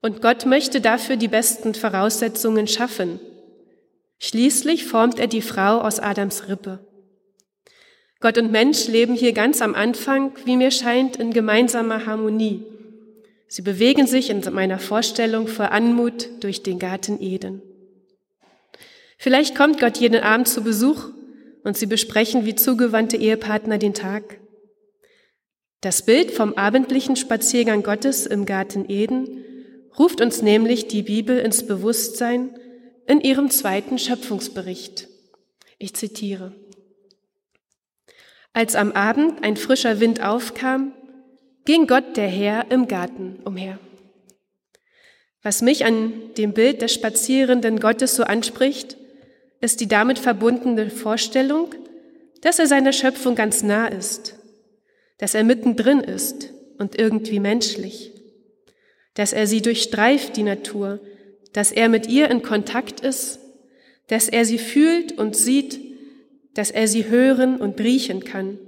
Und 0.00 0.22
Gott 0.22 0.46
möchte 0.46 0.80
dafür 0.80 1.16
die 1.16 1.28
besten 1.28 1.74
Voraussetzungen 1.74 2.68
schaffen. 2.68 3.18
Schließlich 4.20 4.84
formt 4.84 5.18
er 5.18 5.26
die 5.26 5.42
Frau 5.42 5.80
aus 5.80 5.98
Adams 5.98 6.48
Rippe. 6.48 6.78
Gott 8.20 8.38
und 8.38 8.50
Mensch 8.50 8.86
leben 8.86 9.14
hier 9.14 9.32
ganz 9.32 9.60
am 9.60 9.74
Anfang, 9.74 10.32
wie 10.44 10.56
mir 10.56 10.70
scheint, 10.70 11.16
in 11.16 11.32
gemeinsamer 11.32 12.06
Harmonie. 12.06 12.62
Sie 13.48 13.62
bewegen 13.62 14.06
sich 14.06 14.30
in 14.30 14.42
meiner 14.52 14.78
Vorstellung 14.78 15.48
vor 15.48 15.72
Anmut 15.72 16.28
durch 16.40 16.62
den 16.62 16.78
Garten 16.78 17.20
Eden. 17.20 17.60
Vielleicht 19.18 19.54
kommt 19.54 19.80
Gott 19.80 19.98
jeden 19.98 20.22
Abend 20.22 20.48
zu 20.48 20.62
Besuch 20.62 21.08
und 21.62 21.76
sie 21.76 21.86
besprechen 21.86 22.46
wie 22.46 22.54
zugewandte 22.54 23.16
Ehepartner 23.16 23.78
den 23.78 23.94
Tag. 23.94 24.38
Das 25.86 26.02
Bild 26.02 26.32
vom 26.32 26.54
abendlichen 26.54 27.14
Spaziergang 27.14 27.84
Gottes 27.84 28.26
im 28.26 28.44
Garten 28.44 28.86
Eden 28.88 29.44
ruft 29.96 30.20
uns 30.20 30.42
nämlich 30.42 30.88
die 30.88 31.02
Bibel 31.02 31.38
ins 31.38 31.64
Bewusstsein 31.64 32.58
in 33.06 33.20
ihrem 33.20 33.50
zweiten 33.50 33.96
Schöpfungsbericht. 33.96 35.06
Ich 35.78 35.94
zitiere. 35.94 36.50
Als 38.52 38.74
am 38.74 38.90
Abend 38.90 39.44
ein 39.44 39.56
frischer 39.56 40.00
Wind 40.00 40.24
aufkam, 40.24 40.92
ging 41.64 41.86
Gott 41.86 42.16
der 42.16 42.26
Herr 42.26 42.68
im 42.72 42.88
Garten 42.88 43.38
umher. 43.44 43.78
Was 45.44 45.62
mich 45.62 45.84
an 45.84 46.12
dem 46.36 46.52
Bild 46.52 46.82
des 46.82 46.94
spazierenden 46.94 47.78
Gottes 47.78 48.16
so 48.16 48.24
anspricht, 48.24 48.96
ist 49.60 49.80
die 49.80 49.86
damit 49.86 50.18
verbundene 50.18 50.90
Vorstellung, 50.90 51.76
dass 52.40 52.58
er 52.58 52.66
seiner 52.66 52.92
Schöpfung 52.92 53.36
ganz 53.36 53.62
nah 53.62 53.86
ist, 53.86 54.35
dass 55.18 55.34
er 55.34 55.44
mittendrin 55.44 56.00
ist 56.00 56.52
und 56.78 56.98
irgendwie 56.98 57.40
menschlich, 57.40 58.12
dass 59.14 59.32
er 59.32 59.46
sie 59.46 59.62
durchstreift, 59.62 60.36
die 60.36 60.42
Natur, 60.42 61.00
dass 61.52 61.72
er 61.72 61.88
mit 61.88 62.06
ihr 62.08 62.30
in 62.30 62.42
Kontakt 62.42 63.00
ist, 63.00 63.40
dass 64.08 64.28
er 64.28 64.44
sie 64.44 64.58
fühlt 64.58 65.12
und 65.12 65.36
sieht, 65.36 65.80
dass 66.54 66.70
er 66.70 66.86
sie 66.88 67.08
hören 67.08 67.60
und 67.60 67.80
riechen 67.80 68.24
kann. 68.24 68.58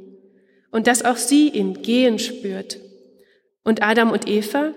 Und 0.71 0.87
dass 0.87 1.05
auch 1.05 1.17
sie 1.17 1.49
ihn 1.49 1.83
gehen 1.83 2.19
spürt. 2.19 2.79
Und 3.65 3.83
Adam 3.83 4.11
und 4.11 4.29
Eva, 4.29 4.75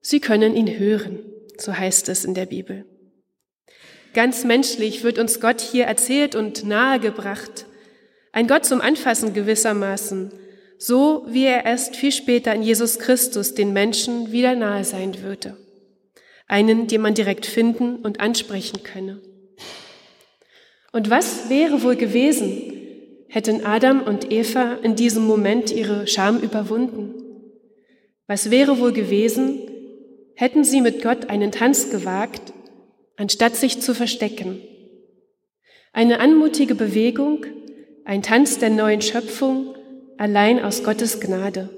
sie 0.00 0.20
können 0.20 0.56
ihn 0.56 0.78
hören, 0.78 1.18
so 1.58 1.76
heißt 1.76 2.08
es 2.08 2.24
in 2.24 2.34
der 2.34 2.46
Bibel. 2.46 2.86
Ganz 4.14 4.44
menschlich 4.44 5.02
wird 5.02 5.18
uns 5.18 5.40
Gott 5.40 5.60
hier 5.60 5.84
erzählt 5.84 6.34
und 6.34 6.64
nahegebracht. 6.64 7.66
Ein 8.32 8.46
Gott 8.46 8.64
zum 8.64 8.80
Anfassen 8.80 9.34
gewissermaßen, 9.34 10.32
so 10.84 11.24
wie 11.28 11.44
er 11.44 11.64
erst 11.64 11.96
viel 11.96 12.12
später 12.12 12.54
in 12.54 12.62
Jesus 12.62 12.98
Christus 12.98 13.54
den 13.54 13.72
Menschen 13.72 14.32
wieder 14.32 14.54
nahe 14.54 14.84
sein 14.84 15.22
würde. 15.22 15.56
Einen, 16.46 16.88
den 16.88 17.00
man 17.00 17.14
direkt 17.14 17.46
finden 17.46 17.96
und 17.96 18.20
ansprechen 18.20 18.82
könne. 18.82 19.22
Und 20.92 21.08
was 21.08 21.48
wäre 21.48 21.82
wohl 21.82 21.96
gewesen, 21.96 22.72
hätten 23.28 23.64
Adam 23.64 24.02
und 24.02 24.30
Eva 24.30 24.74
in 24.82 24.94
diesem 24.94 25.26
Moment 25.26 25.72
ihre 25.72 26.06
Scham 26.06 26.38
überwunden? 26.40 27.14
Was 28.26 28.50
wäre 28.50 28.78
wohl 28.78 28.92
gewesen, 28.92 29.60
hätten 30.34 30.64
sie 30.64 30.80
mit 30.82 31.02
Gott 31.02 31.30
einen 31.30 31.50
Tanz 31.50 31.90
gewagt 31.90 32.52
anstatt 33.16 33.56
sich 33.56 33.80
zu 33.80 33.94
verstecken. 33.94 34.60
Eine 35.92 36.20
anmutige 36.20 36.74
Bewegung, 36.74 37.46
ein 38.04 38.22
Tanz 38.22 38.58
der 38.58 38.70
neuen 38.70 39.00
Schöpfung, 39.00 39.73
allein 40.18 40.62
aus 40.62 40.84
Gottes 40.84 41.20
Gnade. 41.20 41.68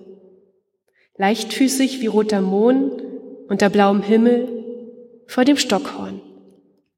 Leichtfüßig 1.17 2.01
wie 2.01 2.07
roter 2.07 2.41
Mond 2.41 3.03
unter 3.49 3.71
blauem 3.71 4.03
Himmel 4.03 4.49
vor 5.27 5.45
dem 5.45 5.57
Stockhorn. 5.57 6.21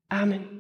Amen. 0.09 0.58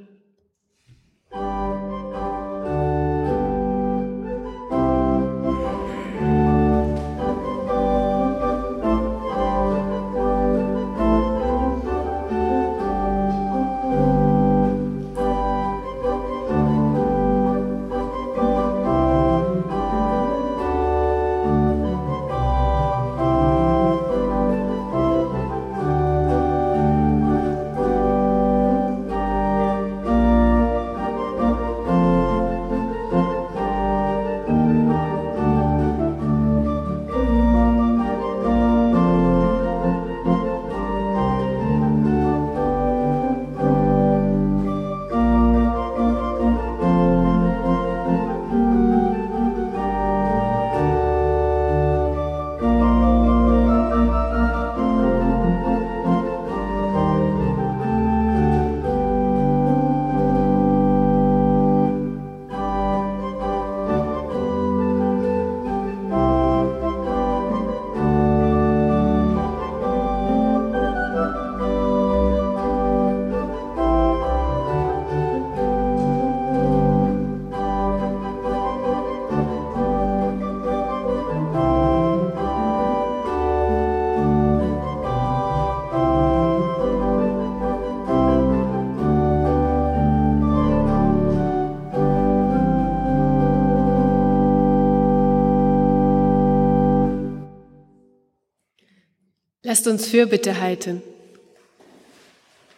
Lasst 99.69 99.87
uns 99.87 100.07
Fürbitte 100.07 100.63
halten. 100.63 101.03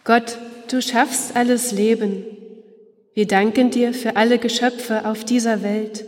Gott, 0.02 0.38
du 0.72 0.82
schaffst 0.82 1.36
alles 1.36 1.70
Leben. 1.70 2.24
Wir 3.14 3.28
danken 3.28 3.70
dir 3.70 3.94
für 3.94 4.16
alle 4.16 4.40
Geschöpfe 4.40 5.06
auf 5.06 5.24
dieser 5.24 5.62
Welt. 5.62 6.04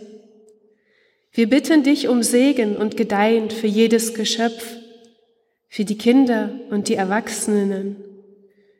Wir 1.30 1.48
bitten 1.48 1.84
dich 1.84 2.08
um 2.08 2.24
Segen 2.24 2.76
und 2.76 2.96
Gedeihen 2.96 3.50
für 3.52 3.68
jedes 3.68 4.12
Geschöpf, 4.14 4.66
für 5.68 5.84
die 5.84 5.96
Kinder 5.96 6.50
und 6.70 6.88
die 6.88 6.96
Erwachsenen, 6.96 7.94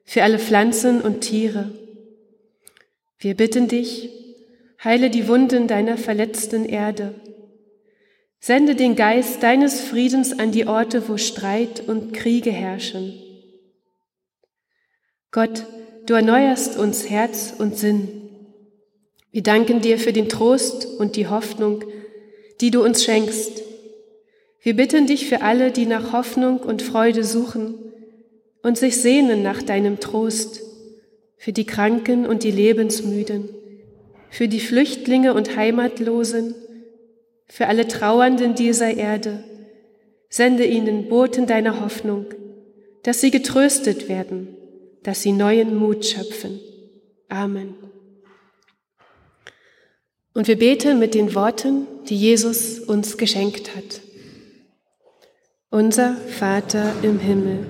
für 0.05 0.25
alle 0.25 0.41
Pflanzen 0.41 1.03
und 1.03 1.21
Tiere. 1.21 1.71
Wir 3.21 3.37
bitten 3.37 3.69
dich, 3.69 4.11
heile 4.83 5.09
die 5.09 5.29
Wunden 5.29 5.69
deiner 5.69 5.97
verletzten 5.97 6.65
Erde. 6.65 7.15
Sende 8.45 8.75
den 8.75 8.97
Geist 8.97 9.45
deines 9.45 9.83
Friedens 9.83 10.37
an 10.37 10.51
die 10.51 10.67
Orte, 10.67 11.09
wo 11.09 11.17
Streit 11.17 11.87
und 11.87 12.13
Kriege 12.13 12.51
herrschen. 12.51 13.15
Gott, 15.31 15.65
du 16.07 16.15
erneuerst 16.15 16.77
uns 16.77 17.09
Herz 17.09 17.55
und 17.57 17.79
Sinn. 17.79 18.09
Wir 19.31 19.45
danken 19.45 19.81
dir 19.81 19.97
für 19.97 20.13
den 20.13 20.29
Trost 20.29 20.87
und 20.99 21.15
die 21.15 21.29
Hoffnung, 21.29 21.85
die 22.61 22.73
du 22.73 22.83
uns 22.83 23.05
schenkst. 23.05 23.63
Wir 24.61 24.75
bitten 24.75 25.07
dich 25.07 25.29
für 25.29 25.43
alle, 25.43 25.71
die 25.71 25.87
nach 25.87 26.13
Hoffnung 26.13 26.59
und 26.59 26.83
Freude 26.83 27.23
suchen 27.23 27.77
und 28.65 28.77
sich 28.77 28.97
sehnen 28.97 29.45
nach 29.45 29.63
deinem 29.63 30.01
Trost, 30.01 30.63
für 31.37 31.53
die 31.53 31.65
Kranken 31.65 32.27
und 32.27 32.43
die 32.43 32.51
Lebensmüden, 32.51 33.51
für 34.31 34.49
die 34.49 34.59
Flüchtlinge 34.59 35.33
und 35.33 35.55
Heimatlosen, 35.55 36.57
für 37.53 37.67
alle 37.67 37.87
Trauernden 37.87 38.55
dieser 38.55 38.97
Erde. 38.97 39.45
Sende 40.29 40.65
ihnen 40.65 41.09
Boten 41.09 41.47
deiner 41.47 41.81
Hoffnung, 41.81 42.27
dass 43.03 43.21
sie 43.21 43.31
getröstet 43.31 44.09
werden 44.09 44.57
dass 45.03 45.23
sie 45.23 45.33
neuen 45.33 45.77
Mut 45.77 46.05
schöpfen. 46.07 46.61
Amen. 47.29 47.75
Und 50.35 50.49
wir 50.49 50.59
beten 50.59 50.99
mit 50.99 51.15
den 51.15 51.35
Worten, 51.35 51.87
die 52.09 52.17
Jesus 52.17 52.79
uns 52.79 53.19
geschenkt 53.19 53.77
hat. 53.77 54.01
Unser 55.71 56.17
Vater 56.17 56.93
im 57.03 57.19
Himmel, 57.19 57.67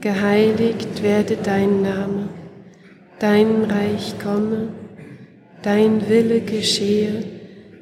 geheiligt 0.00 1.02
werde 1.02 1.36
dein 1.36 1.82
Name, 1.82 2.28
dein 3.18 3.64
Reich 3.64 4.14
komme, 4.22 4.72
dein 5.62 6.08
Wille 6.08 6.40
geschehe, 6.40 7.37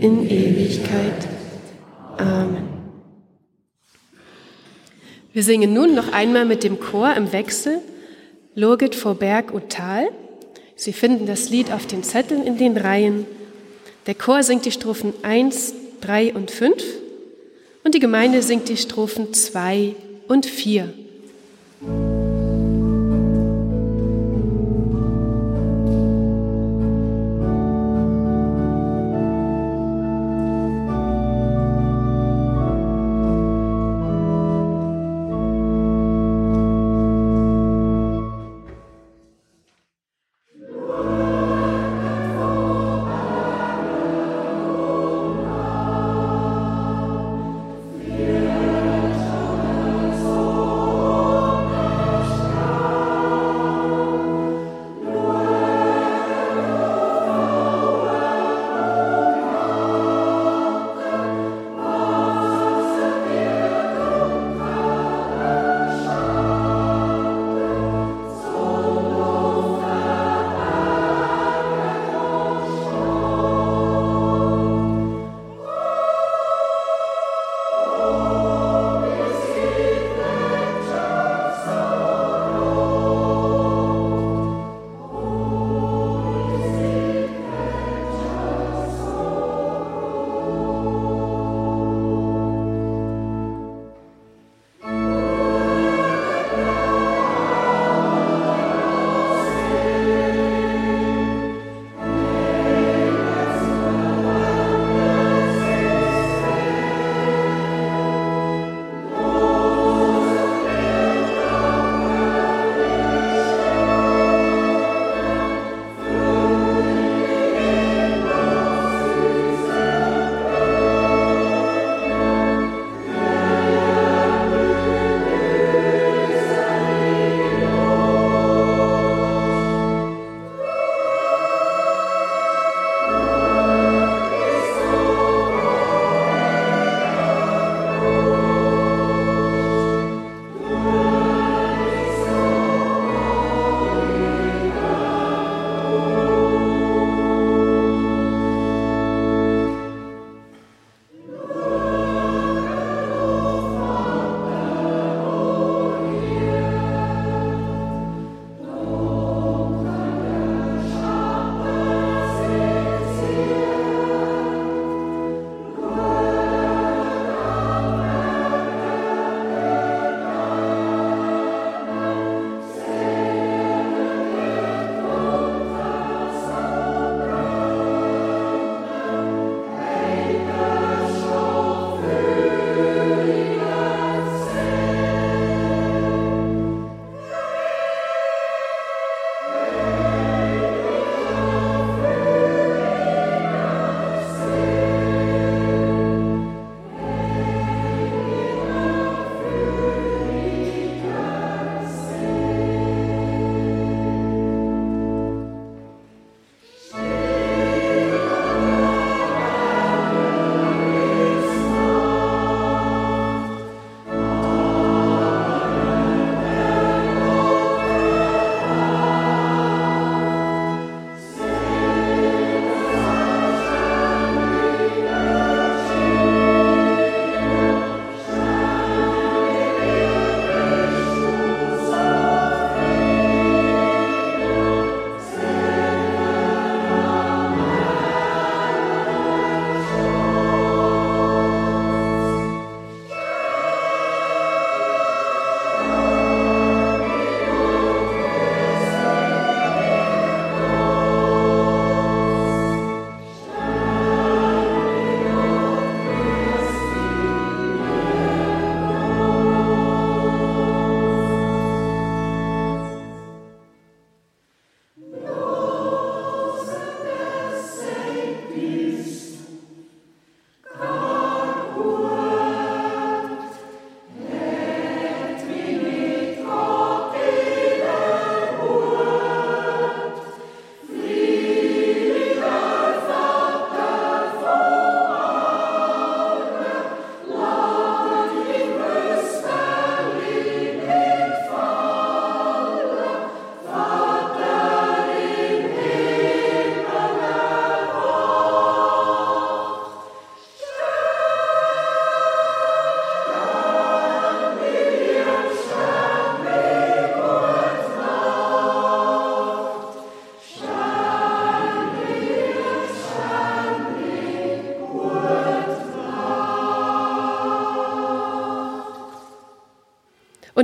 in 0.00 0.28
Ewigkeit. 0.28 1.28
Amen. 2.18 2.68
Wir 5.32 5.42
singen 5.42 5.72
nun 5.72 5.94
noch 5.94 6.12
einmal 6.12 6.44
mit 6.44 6.62
dem 6.64 6.78
Chor 6.78 7.14
im 7.14 7.32
Wechsel 7.32 7.80
Lurget 8.54 8.94
vor 8.94 9.16
Berg 9.16 9.52
und 9.52 9.70
Tal. 9.70 10.08
Sie 10.76 10.92
finden 10.92 11.26
das 11.26 11.50
Lied 11.50 11.72
auf 11.72 11.86
den 11.86 12.04
Zetteln 12.04 12.46
in 12.46 12.56
den 12.56 12.76
Reihen. 12.76 13.26
Der 14.06 14.14
Chor 14.14 14.42
singt 14.42 14.64
die 14.64 14.70
Strophen 14.70 15.12
1, 15.22 15.74
3 16.00 16.34
und 16.34 16.50
5 16.50 16.76
und 17.82 17.94
die 17.94 18.00
Gemeinde 18.00 18.42
singt 18.42 18.68
die 18.68 18.76
Strophen 18.76 19.34
2 19.34 19.96
und 20.28 20.46
4. 20.46 20.92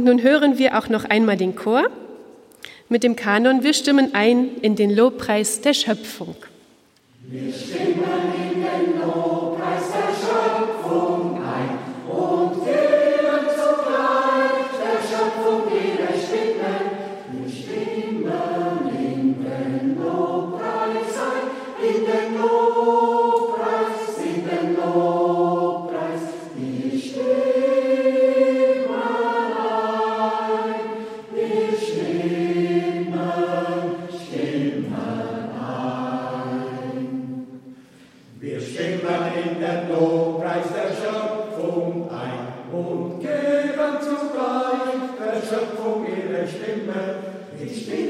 Und 0.01 0.07
nun 0.07 0.23
hören 0.23 0.57
wir 0.57 0.79
auch 0.79 0.89
noch 0.89 1.05
einmal 1.05 1.37
den 1.37 1.55
Chor 1.55 1.91
mit 2.89 3.03
dem 3.03 3.17
Kanon. 3.17 3.63
Wir 3.63 3.75
stimmen 3.75 4.15
ein 4.15 4.57
in 4.63 4.75
den 4.75 4.89
Lobpreis 4.89 5.61
der 5.61 5.75
Schöpfung. 5.75 6.37
Stimme. 47.69 48.10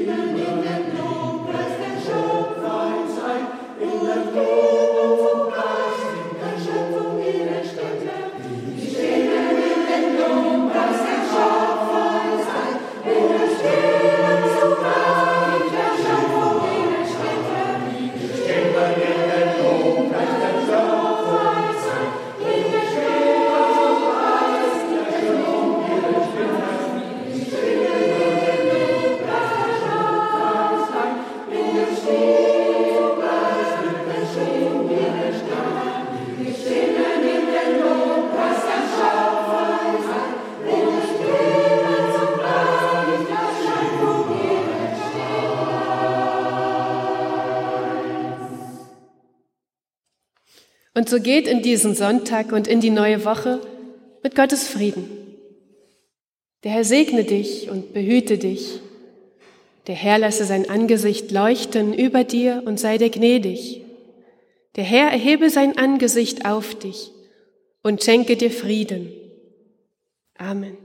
so 51.11 51.19
geht 51.19 51.45
in 51.45 51.61
diesen 51.61 51.93
Sonntag 51.93 52.53
und 52.53 52.67
in 52.67 52.79
die 52.79 52.89
neue 52.89 53.25
Woche 53.25 53.59
mit 54.23 54.33
Gottes 54.33 54.67
Frieden. 54.67 55.09
Der 56.63 56.71
Herr 56.71 56.85
segne 56.85 57.25
dich 57.25 57.69
und 57.69 57.93
behüte 57.93 58.37
dich. 58.37 58.79
Der 59.87 59.95
Herr 59.95 60.19
lasse 60.19 60.45
sein 60.45 60.69
Angesicht 60.69 61.31
leuchten 61.31 61.93
über 61.93 62.23
dir 62.23 62.63
und 62.65 62.79
sei 62.79 62.97
dir 62.97 63.09
gnädig. 63.09 63.81
Der 64.77 64.85
Herr 64.85 65.11
erhebe 65.11 65.49
sein 65.49 65.77
Angesicht 65.77 66.45
auf 66.45 66.75
dich 66.79 67.11
und 67.83 68.03
schenke 68.03 68.37
dir 68.37 68.51
Frieden. 68.51 69.11
Amen. 70.37 70.77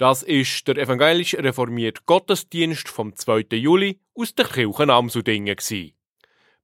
Das 0.00 0.22
ist 0.22 0.66
der 0.66 0.78
evangelisch 0.78 1.34
reformierte 1.34 2.00
Gottesdienst 2.06 2.88
vom 2.88 3.14
2. 3.14 3.48
Juli 3.50 4.00
aus 4.14 4.34
der 4.34 4.46
Kirche 4.46 4.88
Amsudingen. 4.88 5.54
gsi. 5.54 5.94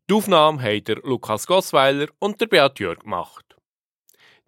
Die 0.10 0.14
Aufnahme 0.14 0.62
haben 0.62 1.02
Lukas 1.04 1.48
Gossweiler 1.48 2.08
und 2.20 2.42
der 2.42 2.48
Beat 2.48 2.80
Jörg 2.80 3.00
gemacht. 3.00 3.46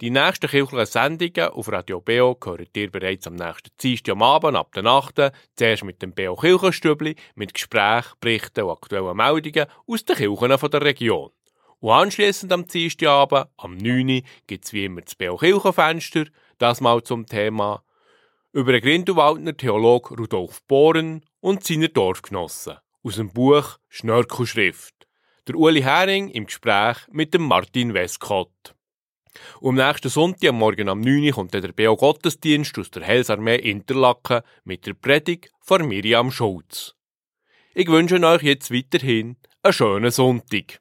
Die 0.01 0.09
nächsten 0.09 0.47
kirchlichen 0.47 0.86
Sendungen 0.86 1.51
auf 1.51 1.72
Radio 1.72 2.01
Beo 2.01 2.38
hört 2.43 2.76
ihr 2.76 2.91
bereits 2.91 3.28
am 3.28 3.36
nächsten 3.36 3.70
Dienstag 3.80 4.14
am 4.14 4.24
Abend 4.24 4.57
ab 4.57 4.74
der 4.74 4.84
Nacht. 4.84 5.22
Zuerst 5.55 5.84
mit 5.84 6.01
dem 6.01 6.14
Beo 6.14 6.36
Kirchenstübli, 6.36 7.16
mit 7.36 7.53
Gesprächen, 7.53 8.14
Berichten 8.20 8.64
und 8.64 8.72
aktuellen 8.72 9.16
Meldungen 9.16 9.68
aus 9.88 10.03
den 10.03 10.16
Kirchen 10.16 10.72
der 10.72 10.82
Region. 10.82 11.32
Und 11.82 11.89
anschliessend 11.89 12.53
am 12.53 12.67
Dienstagabend, 12.67 13.47
am 13.57 13.75
9. 13.75 14.07
Uhr, 14.07 14.21
gibt 14.45 14.65
es 14.65 14.73
wie 14.73 14.86
immer 14.86 15.01
das 15.01 15.15
Beo 15.15 15.36
Kirchenfenster, 15.36 16.25
das 16.59 16.79
mal 16.79 17.01
zum 17.01 17.25
Thema 17.25 17.84
über 18.53 18.71
den 18.71 18.82
Grindelwaldner 18.82 19.57
Theolog 19.57 20.11
Rudolf 20.11 20.61
Bohren 20.67 21.25
und 21.39 21.63
seine 21.63 21.89
Dorfgenossen. 21.89 22.77
aus 23.03 23.15
dem 23.15 23.34
Buch 23.34 23.79
Schnörkelschrift. 23.89 24.93
Der 25.47 25.55
Uli 25.55 25.82
Hering 25.82 26.29
im 26.29 26.45
Gespräch 26.45 26.97
mit 27.09 27.34
dem 27.34 27.47
Martin 27.47 27.95
Westcott. 27.95 28.75
Und 29.59 29.79
am 29.79 29.88
nächsten 29.88 30.09
Sonntag 30.09 30.49
am 30.49 30.59
Morgen 30.59 30.88
am 30.88 31.01
9 31.01 31.23
Uhr 31.23 31.32
kommt 31.32 31.53
der 31.55 31.71
Beo 31.71 31.95
Gottesdienst 31.95 32.77
aus 32.77 32.91
der 32.91 33.01
Helsarmee 33.01 33.55
Interlaken 33.55 34.41
mit 34.65 34.86
der 34.86 34.93
Predigt 34.93 35.49
von 35.61 35.88
Miriam 35.88 36.29
Schulz. 36.29 36.93
Ich 37.73 37.88
wünsche 37.88 38.21
euch 38.23 38.43
jetzt 38.43 38.71
weiterhin 38.71 39.38
einen 39.63 39.73
schönen 39.73 40.11
Sonntag. 40.11 40.79